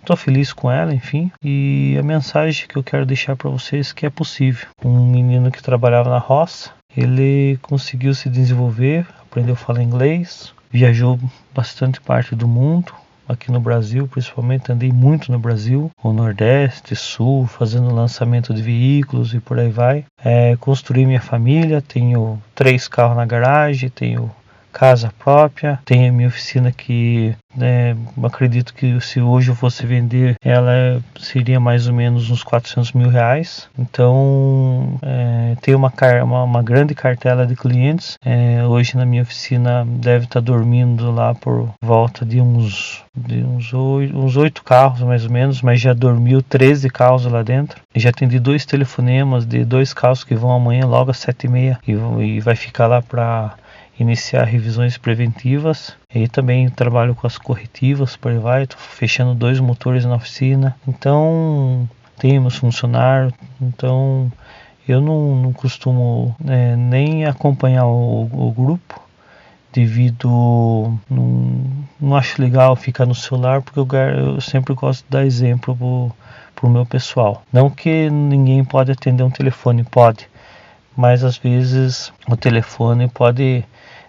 Estou 0.00 0.14
é, 0.14 0.16
feliz 0.16 0.52
com 0.52 0.70
ela, 0.70 0.92
enfim. 0.92 1.30
E 1.42 1.96
a 1.98 2.02
mensagem 2.02 2.66
que 2.66 2.76
eu 2.76 2.82
quero 2.82 3.06
deixar 3.06 3.36
para 3.36 3.50
vocês 3.50 3.90
é 3.90 3.94
que 3.94 4.06
é 4.06 4.10
possível. 4.10 4.66
Um 4.84 5.06
menino 5.06 5.50
que 5.50 5.62
trabalhava 5.62 6.10
na 6.10 6.18
roça, 6.18 6.70
ele 6.96 7.58
conseguiu 7.62 8.14
se 8.14 8.28
desenvolver, 8.28 9.06
aprendeu 9.22 9.54
a 9.54 9.56
falar 9.56 9.82
inglês, 9.82 10.52
viajou 10.74 11.20
bastante 11.54 12.00
parte 12.00 12.34
do 12.34 12.48
mundo, 12.48 12.92
aqui 13.28 13.48
no 13.48 13.60
Brasil, 13.60 14.08
principalmente 14.08 14.72
andei 14.72 14.90
muito 14.90 15.30
no 15.30 15.38
Brasil, 15.38 15.88
o 16.02 16.12
Nordeste, 16.12 16.96
Sul, 16.96 17.46
fazendo 17.46 17.94
lançamento 17.94 18.52
de 18.52 18.60
veículos 18.60 19.32
e 19.34 19.38
por 19.38 19.56
aí 19.56 19.70
vai. 19.70 20.04
É, 20.18 20.56
construí 20.56 21.06
minha 21.06 21.20
família, 21.20 21.80
tenho 21.80 22.42
três 22.56 22.88
carros 22.88 23.16
na 23.16 23.24
garagem, 23.24 23.88
tenho 23.88 24.28
casa 24.74 25.12
própria, 25.20 25.78
tenho 25.84 26.10
a 26.10 26.12
minha 26.12 26.28
oficina 26.28 26.72
que 26.72 27.34
né, 27.56 27.96
acredito 28.24 28.74
que 28.74 29.00
se 29.00 29.20
hoje 29.20 29.50
eu 29.52 29.54
fosse 29.54 29.86
vender 29.86 30.34
ela 30.44 31.00
seria 31.16 31.60
mais 31.60 31.86
ou 31.86 31.94
menos 31.94 32.28
uns 32.28 32.42
400 32.42 32.92
mil 32.92 33.08
reais. 33.08 33.68
Então 33.78 34.98
é, 35.00 35.56
tem 35.62 35.74
uma, 35.74 35.92
uma, 36.24 36.42
uma, 36.42 36.62
grande 36.62 36.94
cartela 36.94 37.46
de 37.46 37.54
clientes. 37.54 38.18
É, 38.24 38.64
hoje 38.66 38.96
na 38.96 39.06
minha 39.06 39.22
oficina 39.22 39.86
deve 39.86 40.24
estar 40.24 40.40
tá 40.40 40.44
dormindo 40.44 41.12
lá 41.12 41.34
por 41.34 41.70
volta 41.80 42.24
de 42.24 42.40
uns 42.40 43.04
de 43.16 43.44
uns 43.44 44.36
oito 44.36 44.64
carros 44.64 45.00
mais 45.02 45.24
ou 45.24 45.30
menos, 45.30 45.62
mas 45.62 45.80
já 45.80 45.92
dormiu 45.92 46.42
13 46.42 46.90
carros 46.90 47.24
lá 47.26 47.44
dentro. 47.44 47.80
Já 47.94 48.10
atendi 48.10 48.40
dois 48.40 48.66
telefonemas 48.66 49.46
de 49.46 49.64
dois 49.64 49.94
carros 49.94 50.24
que 50.24 50.34
vão 50.34 50.50
amanhã 50.50 50.84
logo 50.84 51.12
às 51.12 51.18
sete 51.18 51.44
e 51.44 51.48
meia 51.48 51.78
e, 51.86 51.92
e 51.92 52.40
vai 52.40 52.56
ficar 52.56 52.88
lá 52.88 53.00
para 53.00 53.54
iniciar 53.98 54.44
revisões 54.44 54.98
preventivas 54.98 55.96
e 56.14 56.26
também 56.28 56.68
trabalho 56.68 57.14
com 57.14 57.26
as 57.26 57.38
corretivas, 57.38 58.16
por 58.16 58.32
vai, 58.38 58.66
fechando 58.76 59.34
dois 59.34 59.60
motores 59.60 60.04
na 60.04 60.16
oficina. 60.16 60.76
Então, 60.86 61.88
temos 62.18 62.56
funcionário, 62.56 63.32
então 63.60 64.30
eu 64.88 65.00
não, 65.00 65.36
não 65.36 65.52
costumo 65.52 66.34
é, 66.46 66.76
nem 66.76 67.24
acompanhar 67.24 67.86
o, 67.86 68.24
o 68.24 68.52
grupo 68.52 69.02
devido 69.72 70.28
não, 71.10 71.64
não 72.00 72.16
acho 72.16 72.40
legal 72.40 72.76
ficar 72.76 73.04
no 73.06 73.14
celular 73.14 73.60
porque 73.60 73.80
eu, 73.80 73.88
eu 74.16 74.40
sempre 74.40 74.72
gosto 74.72 75.04
de 75.04 75.10
dar 75.10 75.26
exemplo 75.26 76.14
para 76.54 76.66
o 76.66 76.70
meu 76.70 76.86
pessoal. 76.86 77.42
Não 77.52 77.68
que 77.68 78.08
ninguém 78.08 78.64
pode 78.64 78.92
atender 78.92 79.24
um 79.24 79.30
telefone, 79.30 79.82
pode, 79.82 80.28
mas 80.96 81.24
às 81.24 81.36
vezes 81.36 82.12
o 82.28 82.36
telefone 82.36 83.08
pode 83.08 83.64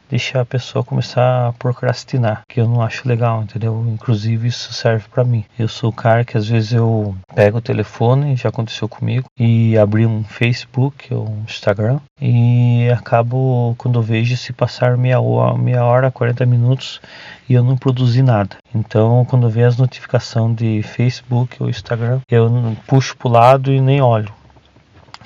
deixar 0.09 0.41
a 0.41 0.45
pessoa 0.45 0.83
começar 0.83 1.47
a 1.47 1.53
procrastinar, 1.53 2.41
que 2.47 2.59
eu 2.59 2.67
não 2.67 2.81
acho 2.81 3.07
legal, 3.07 3.43
entendeu? 3.43 3.85
Inclusive 3.87 4.47
isso 4.47 4.73
serve 4.73 5.05
para 5.09 5.23
mim. 5.23 5.43
Eu 5.57 5.67
sou 5.67 5.89
o 5.89 5.93
cara 5.93 6.23
que 6.23 6.37
às 6.37 6.47
vezes 6.47 6.73
eu 6.73 7.15
pego 7.33 7.57
o 7.57 7.61
telefone, 7.61 8.35
já 8.35 8.49
aconteceu 8.49 8.87
comigo, 8.87 9.27
e 9.37 9.77
abri 9.77 10.05
um 10.05 10.23
Facebook 10.23 11.13
ou 11.13 11.29
um 11.29 11.43
Instagram 11.47 11.99
e 12.21 12.89
acabo 12.91 13.75
quando 13.77 13.99
eu 13.99 14.03
vejo 14.03 14.37
se 14.37 14.53
passar 14.53 14.97
meia 14.97 15.19
hora, 15.19 15.57
meia 15.57 15.83
hora, 15.83 16.11
40 16.11 16.45
minutos 16.45 17.01
e 17.49 17.53
eu 17.53 17.63
não 17.63 17.77
produzi 17.77 18.21
nada. 18.21 18.57
Então, 18.73 19.25
quando 19.25 19.47
eu 19.47 19.49
vejo 19.49 19.67
as 19.67 19.77
notificações 19.77 20.55
de 20.55 20.81
Facebook 20.83 21.61
ou 21.61 21.69
Instagram, 21.69 22.21
eu 22.29 22.49
puxo 22.87 23.15
pro 23.17 23.29
lado 23.29 23.71
e 23.71 23.81
nem 23.81 24.01
olho 24.01 24.33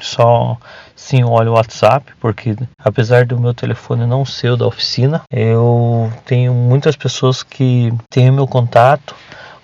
só 0.02 0.58
sim 0.96 1.24
olho 1.24 1.52
o 1.52 1.56
WhatsApp, 1.56 2.12
porque 2.20 2.56
apesar 2.84 3.26
do 3.26 3.40
meu 3.40 3.54
telefone 3.54 4.06
não 4.06 4.26
ser 4.26 4.52
o 4.52 4.58
da 4.58 4.68
oficina, 4.68 5.22
eu 5.32 6.12
tenho 6.26 6.54
muitas 6.54 6.96
pessoas 6.96 7.44
que 7.44 7.94
têm 8.10 8.30
o 8.30 8.34
meu 8.34 8.48
contato 8.48 9.16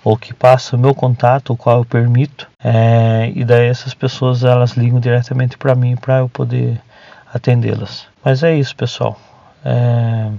ou 0.02 0.16
que 0.16 0.32
passam 0.32 0.78
o 0.78 0.82
meu 0.82 0.94
contato, 0.94 1.52
o 1.52 1.56
qual 1.56 1.78
eu 1.78 1.84
permito, 1.84 2.48
é, 2.62 3.32
e 3.34 3.44
daí 3.44 3.66
essas 3.66 3.92
pessoas 3.92 4.44
elas 4.44 4.72
ligam 4.72 5.00
diretamente 5.00 5.58
para 5.58 5.74
mim 5.74 5.96
para 5.96 6.18
eu 6.18 6.28
poder 6.28 6.80
atendê-las. 7.32 8.06
Mas 8.24 8.42
é 8.42 8.56
isso, 8.56 8.74
pessoal. 8.76 9.18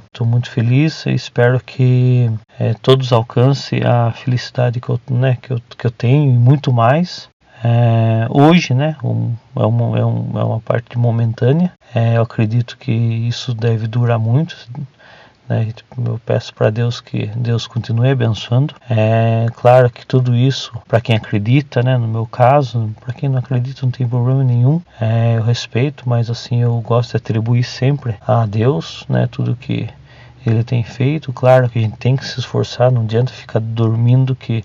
Estou 0.06 0.26
é, 0.26 0.30
muito 0.30 0.50
feliz 0.50 1.06
e 1.06 1.14
espero 1.14 1.60
que 1.60 2.32
é, 2.58 2.74
todos 2.76 3.12
alcancem 3.12 3.84
a 3.84 4.12
felicidade 4.12 4.80
que 4.80 4.90
eu, 4.90 5.00
né, 5.10 5.38
que 5.42 5.52
eu, 5.52 5.62
que 5.78 5.86
eu 5.86 5.92
tenho 5.92 6.32
e 6.32 6.38
muito 6.38 6.72
mais. 6.72 7.30
É, 7.64 8.28
hoje, 8.30 8.74
né, 8.74 8.96
um, 9.04 9.34
é, 9.56 9.66
uma, 9.66 10.00
é, 10.00 10.06
um, 10.06 10.40
é 10.40 10.44
uma 10.44 10.60
parte 10.60 10.98
momentânea. 10.98 11.72
É, 11.94 12.18
eu 12.18 12.22
acredito 12.22 12.78
que 12.78 12.92
isso 12.92 13.54
deve 13.54 13.88
durar 13.88 14.20
muito. 14.20 14.56
Né, 15.50 15.74
eu 16.06 16.20
peço 16.26 16.54
para 16.54 16.70
Deus 16.70 17.00
que 17.00 17.28
Deus 17.28 17.66
continue 17.68 18.10
abençoando. 18.10 18.76
É 18.90 19.48
claro 19.56 19.90
que 19.90 20.06
tudo 20.06 20.36
isso, 20.36 20.72
para 20.88 21.00
quem 21.02 21.16
acredita, 21.16 21.82
né, 21.82 21.98
no 21.98 22.08
meu 22.08 22.26
caso, 22.26 22.94
para 23.00 23.14
quem 23.14 23.30
não 23.30 23.40
acredita 23.40 23.86
não 23.86 23.92
tem 23.92 24.08
problema 24.08 24.44
nenhum. 24.44 24.82
É, 25.00 25.38
eu 25.38 25.44
respeito, 25.44 26.08
mas 26.08 26.30
assim 26.30 26.62
eu 26.62 26.80
gosto 26.82 27.12
de 27.12 27.18
atribuir 27.18 27.64
sempre 27.64 28.16
a 28.26 28.46
Deus, 28.46 29.06
né, 29.08 29.28
tudo 29.32 29.56
que 29.56 29.90
Ele 30.46 30.64
tem 30.64 30.84
feito. 30.84 31.32
Claro 31.34 31.70
que 31.70 31.80
a 31.80 31.82
gente 31.82 31.98
tem 31.98 32.16
que 32.16 32.26
se 32.26 32.40
esforçar, 32.40 32.92
não 32.92 33.02
adianta 33.02 33.32
ficar 33.32 33.60
dormindo 33.60 34.36
que 34.36 34.64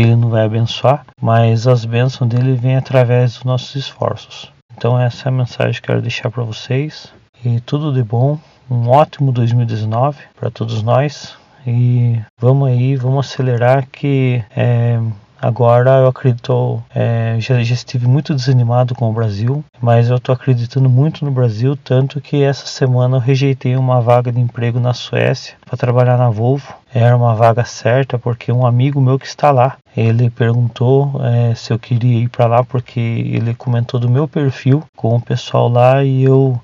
ele 0.00 0.16
não 0.16 0.28
vai 0.28 0.44
abençoar, 0.44 1.06
mas 1.20 1.66
as 1.66 1.84
bênçãos 1.84 2.28
dele 2.28 2.54
vêm 2.54 2.76
através 2.76 3.34
dos 3.34 3.44
nossos 3.44 3.74
esforços. 3.74 4.52
Então 4.76 4.98
essa 4.98 5.28
é 5.28 5.30
a 5.30 5.32
mensagem 5.32 5.72
que 5.74 5.78
eu 5.90 5.94
quero 5.94 6.02
deixar 6.02 6.30
para 6.30 6.42
vocês. 6.42 7.12
E 7.44 7.60
tudo 7.60 7.92
de 7.92 8.02
bom, 8.02 8.38
um 8.70 8.88
ótimo 8.88 9.30
2019 9.32 10.18
para 10.34 10.50
todos 10.50 10.82
nós. 10.82 11.36
E 11.66 12.20
vamos 12.38 12.68
aí, 12.68 12.96
vamos 12.96 13.26
acelerar 13.26 13.86
que 13.90 14.42
é, 14.54 14.98
Agora 15.44 15.98
eu 15.98 16.06
acredito, 16.06 16.82
é, 16.94 17.36
já, 17.38 17.62
já 17.62 17.74
estive 17.74 18.06
muito 18.08 18.34
desanimado 18.34 18.94
com 18.94 19.10
o 19.10 19.12
Brasil, 19.12 19.62
mas 19.78 20.08
eu 20.08 20.16
estou 20.16 20.32
acreditando 20.32 20.88
muito 20.88 21.22
no 21.22 21.30
Brasil, 21.30 21.76
tanto 21.76 22.18
que 22.18 22.42
essa 22.42 22.64
semana 22.64 23.16
eu 23.16 23.20
rejeitei 23.20 23.76
uma 23.76 24.00
vaga 24.00 24.32
de 24.32 24.40
emprego 24.40 24.80
na 24.80 24.94
Suécia 24.94 25.54
para 25.66 25.76
trabalhar 25.76 26.16
na 26.16 26.30
Volvo. 26.30 26.74
Era 26.96 27.16
uma 27.16 27.34
vaga 27.34 27.64
certa 27.64 28.16
porque 28.16 28.52
um 28.52 28.64
amigo 28.64 29.00
meu 29.00 29.18
que 29.18 29.26
está 29.26 29.50
lá, 29.50 29.78
ele 29.96 30.30
perguntou 30.30 31.20
é, 31.24 31.52
se 31.52 31.72
eu 31.72 31.78
queria 31.78 32.20
ir 32.20 32.28
para 32.28 32.46
lá 32.46 32.62
porque 32.62 33.00
ele 33.00 33.52
comentou 33.52 33.98
do 33.98 34.08
meu 34.08 34.28
perfil 34.28 34.80
com 34.94 35.16
o 35.16 35.20
pessoal 35.20 35.68
lá 35.68 36.04
e 36.04 36.22
eu 36.22 36.56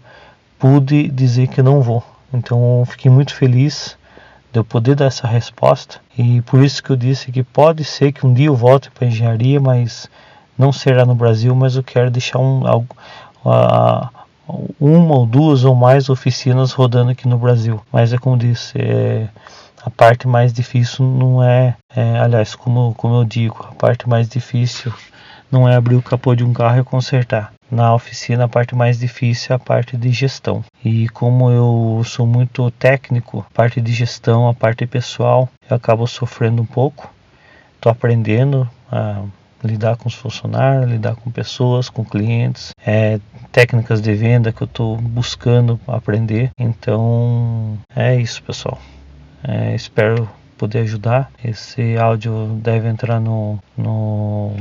pude 0.57 1.09
dizer 1.09 1.49
que 1.49 1.61
não 1.61 1.83
vou. 1.83 2.01
Então 2.33 2.85
fiquei 2.87 3.11
muito 3.11 3.35
feliz 3.35 3.99
de 4.53 4.61
eu 4.61 4.65
poder 4.65 4.95
dar 4.95 5.07
essa 5.07 5.27
resposta 5.27 6.01
e 6.17 6.41
por 6.43 6.63
isso 6.63 6.81
que 6.81 6.91
eu 6.91 6.97
disse 6.97 7.33
que 7.33 7.43
pode 7.43 7.83
ser 7.83 8.13
que 8.13 8.25
um 8.25 8.33
dia 8.33 8.47
eu 8.47 8.55
volte 8.55 8.89
para 8.89 9.09
engenharia, 9.09 9.61
mas 9.61 10.09
não 10.57 10.73
será 10.73 11.05
no 11.05 11.15
Brasil, 11.17 11.57
mas 11.57 11.75
eu 11.75 11.83
quero 11.83 12.09
deixar 12.09 12.39
um, 12.39 12.69
algo, 12.69 12.95
uma 14.79 15.15
ou 15.17 15.27
duas 15.27 15.65
ou 15.65 15.75
mais 15.75 16.09
oficinas 16.09 16.71
rodando 16.71 17.11
aqui 17.11 17.27
no 17.27 17.37
Brasil. 17.37 17.81
Mas 17.91 18.13
é 18.13 18.19
como 18.19 18.37
disse, 18.37 18.79
é, 18.79 19.29
a 19.85 19.91
parte 19.91 20.27
mais 20.29 20.53
difícil 20.53 21.05
não 21.05 21.43
é, 21.43 21.77
é, 21.95 22.19
aliás, 22.19 22.55
como, 22.55 22.95
como 22.95 23.17
eu 23.17 23.25
digo, 23.25 23.67
a 23.69 23.75
parte 23.75 24.09
mais 24.09 24.29
difícil 24.29 24.93
não 25.51 25.69
é 25.69 25.75
abrir 25.75 25.97
o 25.97 26.03
capô 26.03 26.35
de 26.35 26.45
um 26.45 26.53
carro 26.53 26.81
e 26.81 26.85
consertar 26.85 27.53
na 27.71 27.95
oficina 27.95 28.45
a 28.45 28.49
parte 28.49 28.75
mais 28.75 28.99
difícil 28.99 29.53
é 29.53 29.57
a 29.57 29.59
parte 29.59 29.97
de 29.97 30.11
gestão. 30.11 30.65
E 30.85 31.09
como 31.11 31.51
eu 31.51 32.03
sou 32.05 32.27
muito 32.27 32.71
técnico, 32.73 33.47
a 33.49 33.55
parte 33.55 33.81
de 33.81 33.93
gestão, 33.93 34.49
a 34.49 34.55
parte 34.55 34.87
pessoal, 34.87 35.49
eu 35.69 35.77
acabo 35.77 36.07
sofrendo 36.07 36.61
um 36.63 36.67
pouco. 36.67 37.13
Estou 37.77 37.93
aprendendo 37.93 38.69
a 38.91 39.23
lidar 39.63 39.97
com 39.97 40.09
os 40.09 40.15
funcionários, 40.15 40.91
lidar 40.91 41.15
com 41.15 41.31
pessoas, 41.31 41.89
com 41.89 42.05
clientes, 42.05 42.71
é, 42.85 43.21
técnicas 43.53 44.01
de 44.01 44.13
venda 44.15 44.53
que 44.53 44.63
eu 44.63 44.67
estou 44.67 44.97
buscando 44.97 45.79
aprender. 45.87 46.51
Então 46.59 47.79
é 47.95 48.17
isso, 48.17 48.43
pessoal. 48.43 48.79
É, 49.43 49.75
espero 49.75 50.29
poder 50.57 50.81
ajudar. 50.81 51.31
Esse 51.43 51.97
áudio 51.97 52.59
deve 52.63 52.89
entrar 52.89 53.21
no, 53.21 53.59
no, 53.77 54.53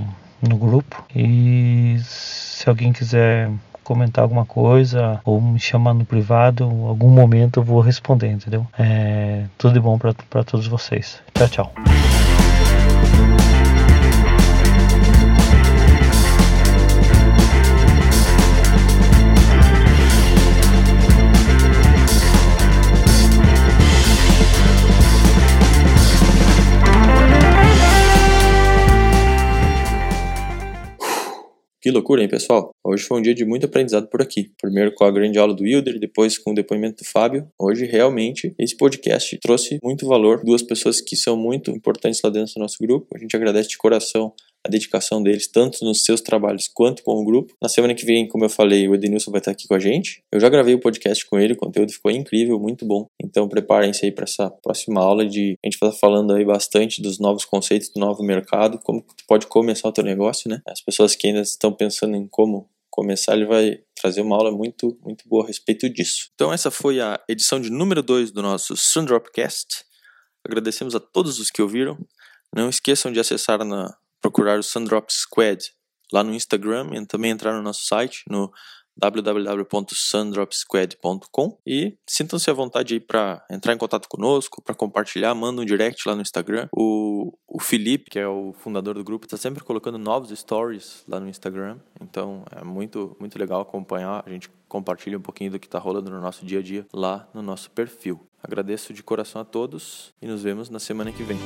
no 0.41 0.57
grupo 0.57 1.03
e 1.13 1.97
se 2.03 2.69
alguém 2.69 2.93
quiser 2.93 3.51
comentar 3.83 4.23
alguma 4.23 4.45
coisa 4.45 5.19
ou 5.25 5.41
me 5.41 5.59
chamar 5.59 5.95
no 5.95 6.05
privado, 6.05 6.63
algum 6.63 7.09
momento 7.09 7.59
eu 7.59 7.63
vou 7.63 7.81
responder, 7.81 8.31
entendeu? 8.31 8.65
É, 8.77 9.45
tudo 9.57 9.73
de 9.73 9.79
bom 9.79 9.97
para 9.97 10.43
todos 10.43 10.67
vocês. 10.67 11.21
Tchau, 11.33 11.47
tchau. 11.49 11.98
Que 31.89 31.93
loucura, 31.93 32.21
hein, 32.21 32.29
pessoal? 32.29 32.69
Hoje 32.85 33.03
foi 33.03 33.17
um 33.17 33.21
dia 33.23 33.33
de 33.33 33.43
muito 33.43 33.65
aprendizado 33.65 34.07
por 34.09 34.21
aqui. 34.21 34.51
Primeiro 34.61 34.93
com 34.93 35.05
a 35.05 35.09
grande 35.09 35.39
aula 35.39 35.55
do 35.55 35.63
Wilder, 35.63 35.99
depois 35.99 36.37
com 36.37 36.51
o 36.51 36.53
depoimento 36.53 37.03
do 37.03 37.09
Fábio. 37.09 37.47
Hoje, 37.59 37.87
realmente, 37.87 38.53
esse 38.59 38.77
podcast 38.77 39.39
trouxe 39.41 39.79
muito 39.83 40.05
valor. 40.05 40.43
Duas 40.45 40.61
pessoas 40.61 41.01
que 41.01 41.15
são 41.15 41.35
muito 41.35 41.71
importantes 41.71 42.21
lá 42.23 42.29
dentro 42.29 42.53
do 42.53 42.59
nosso 42.59 42.77
grupo. 42.79 43.07
A 43.15 43.17
gente 43.17 43.35
agradece 43.35 43.69
de 43.69 43.77
coração 43.79 44.31
a 44.65 44.69
dedicação 44.69 45.21
deles, 45.21 45.47
tanto 45.47 45.83
nos 45.83 46.03
seus 46.03 46.21
trabalhos 46.21 46.67
quanto 46.67 47.03
com 47.03 47.13
o 47.13 47.25
grupo. 47.25 47.53
Na 47.61 47.69
semana 47.69 47.95
que 47.95 48.05
vem, 48.05 48.27
como 48.27 48.45
eu 48.45 48.49
falei, 48.49 48.87
o 48.87 48.95
Edenilson 48.95 49.31
vai 49.31 49.39
estar 49.39 49.51
aqui 49.51 49.67
com 49.67 49.73
a 49.73 49.79
gente. 49.79 50.21
Eu 50.31 50.39
já 50.39 50.49
gravei 50.49 50.73
o 50.73 50.79
podcast 50.79 51.25
com 51.25 51.39
ele, 51.39 51.53
o 51.53 51.57
conteúdo 51.57 51.91
ficou 51.91 52.11
incrível, 52.11 52.59
muito 52.59 52.85
bom. 52.85 53.07
Então 53.23 53.47
preparem-se 53.47 54.05
aí 54.05 54.11
para 54.11 54.25
essa 54.25 54.49
próxima 54.49 55.01
aula 55.01 55.25
de 55.25 55.55
a 55.63 55.67
gente 55.67 55.77
vai 55.79 55.89
estar 55.89 55.99
falando 55.99 56.33
aí 56.33 56.45
bastante 56.45 57.01
dos 57.01 57.19
novos 57.19 57.45
conceitos 57.45 57.89
do 57.89 57.99
novo 57.99 58.23
mercado, 58.23 58.79
como 58.83 59.01
tu 59.01 59.23
pode 59.27 59.47
começar 59.47 59.87
o 59.87 59.93
teu 59.93 60.03
negócio, 60.03 60.49
né? 60.49 60.61
As 60.67 60.81
pessoas 60.81 61.15
que 61.15 61.27
ainda 61.27 61.41
estão 61.41 61.71
pensando 61.71 62.15
em 62.15 62.27
como 62.27 62.69
começar, 62.89 63.33
ele 63.33 63.45
vai 63.45 63.79
trazer 63.95 64.21
uma 64.21 64.35
aula 64.35 64.51
muito, 64.51 64.97
muito 65.03 65.27
boa 65.27 65.43
a 65.43 65.47
respeito 65.47 65.89
disso. 65.89 66.29
Então 66.35 66.51
essa 66.51 66.69
foi 66.69 66.99
a 66.99 67.19
edição 67.29 67.61
de 67.61 67.69
número 67.69 68.03
2 68.03 68.31
do 68.31 68.41
nosso 68.41 68.75
Sundropcast. 68.75 69.85
Agradecemos 70.45 70.95
a 70.95 70.99
todos 70.99 71.39
os 71.39 71.49
que 71.49 71.61
ouviram. 71.61 71.97
Não 72.55 72.69
esqueçam 72.69 73.11
de 73.11 73.19
acessar 73.19 73.63
na 73.63 73.95
procurar 74.21 74.59
o 74.59 74.63
Sundrop 74.63 75.09
Squad 75.09 75.71
lá 76.11 76.23
no 76.23 76.33
Instagram 76.33 76.89
e 76.93 77.05
também 77.05 77.31
entrar 77.31 77.53
no 77.53 77.61
nosso 77.61 77.85
site 77.85 78.23
no 78.29 78.51
www.sundropsquad.com 78.99 81.57
e 81.65 81.97
sintam-se 82.05 82.49
à 82.49 82.53
vontade 82.53 82.95
aí 82.95 82.99
para 82.99 83.41
entrar 83.49 83.73
em 83.73 83.77
contato 83.77 84.09
conosco, 84.09 84.61
para 84.61 84.75
compartilhar, 84.75 85.33
manda 85.33 85.61
um 85.61 85.65
direct 85.65 86.05
lá 86.07 86.15
no 86.15 86.21
Instagram. 86.21 86.67
O, 86.75 87.31
o 87.47 87.59
Felipe, 87.59 88.11
que 88.11 88.19
é 88.19 88.27
o 88.27 88.53
fundador 88.53 88.95
do 88.95 89.03
grupo, 89.03 89.25
está 89.25 89.37
sempre 89.37 89.63
colocando 89.63 89.97
novos 89.97 90.37
stories 90.37 91.03
lá 91.07 91.19
no 91.19 91.27
Instagram, 91.29 91.79
então 92.01 92.43
é 92.51 92.63
muito, 92.63 93.15
muito 93.19 93.39
legal 93.39 93.61
acompanhar. 93.61 94.23
A 94.25 94.29
gente 94.29 94.49
compartilha 94.67 95.17
um 95.17 95.21
pouquinho 95.21 95.51
do 95.51 95.59
que 95.59 95.67
está 95.67 95.79
rolando 95.79 96.11
no 96.11 96.19
nosso 96.19 96.45
dia 96.45 96.59
a 96.59 96.61
dia 96.61 96.85
lá 96.93 97.29
no 97.33 97.41
nosso 97.41 97.71
perfil. 97.71 98.19
Agradeço 98.43 98.93
de 98.93 99.01
coração 99.01 99.41
a 99.41 99.45
todos 99.45 100.13
e 100.21 100.27
nos 100.27 100.43
vemos 100.43 100.69
na 100.69 100.79
semana 100.79 101.11
que 101.11 101.23
vem. 101.23 101.39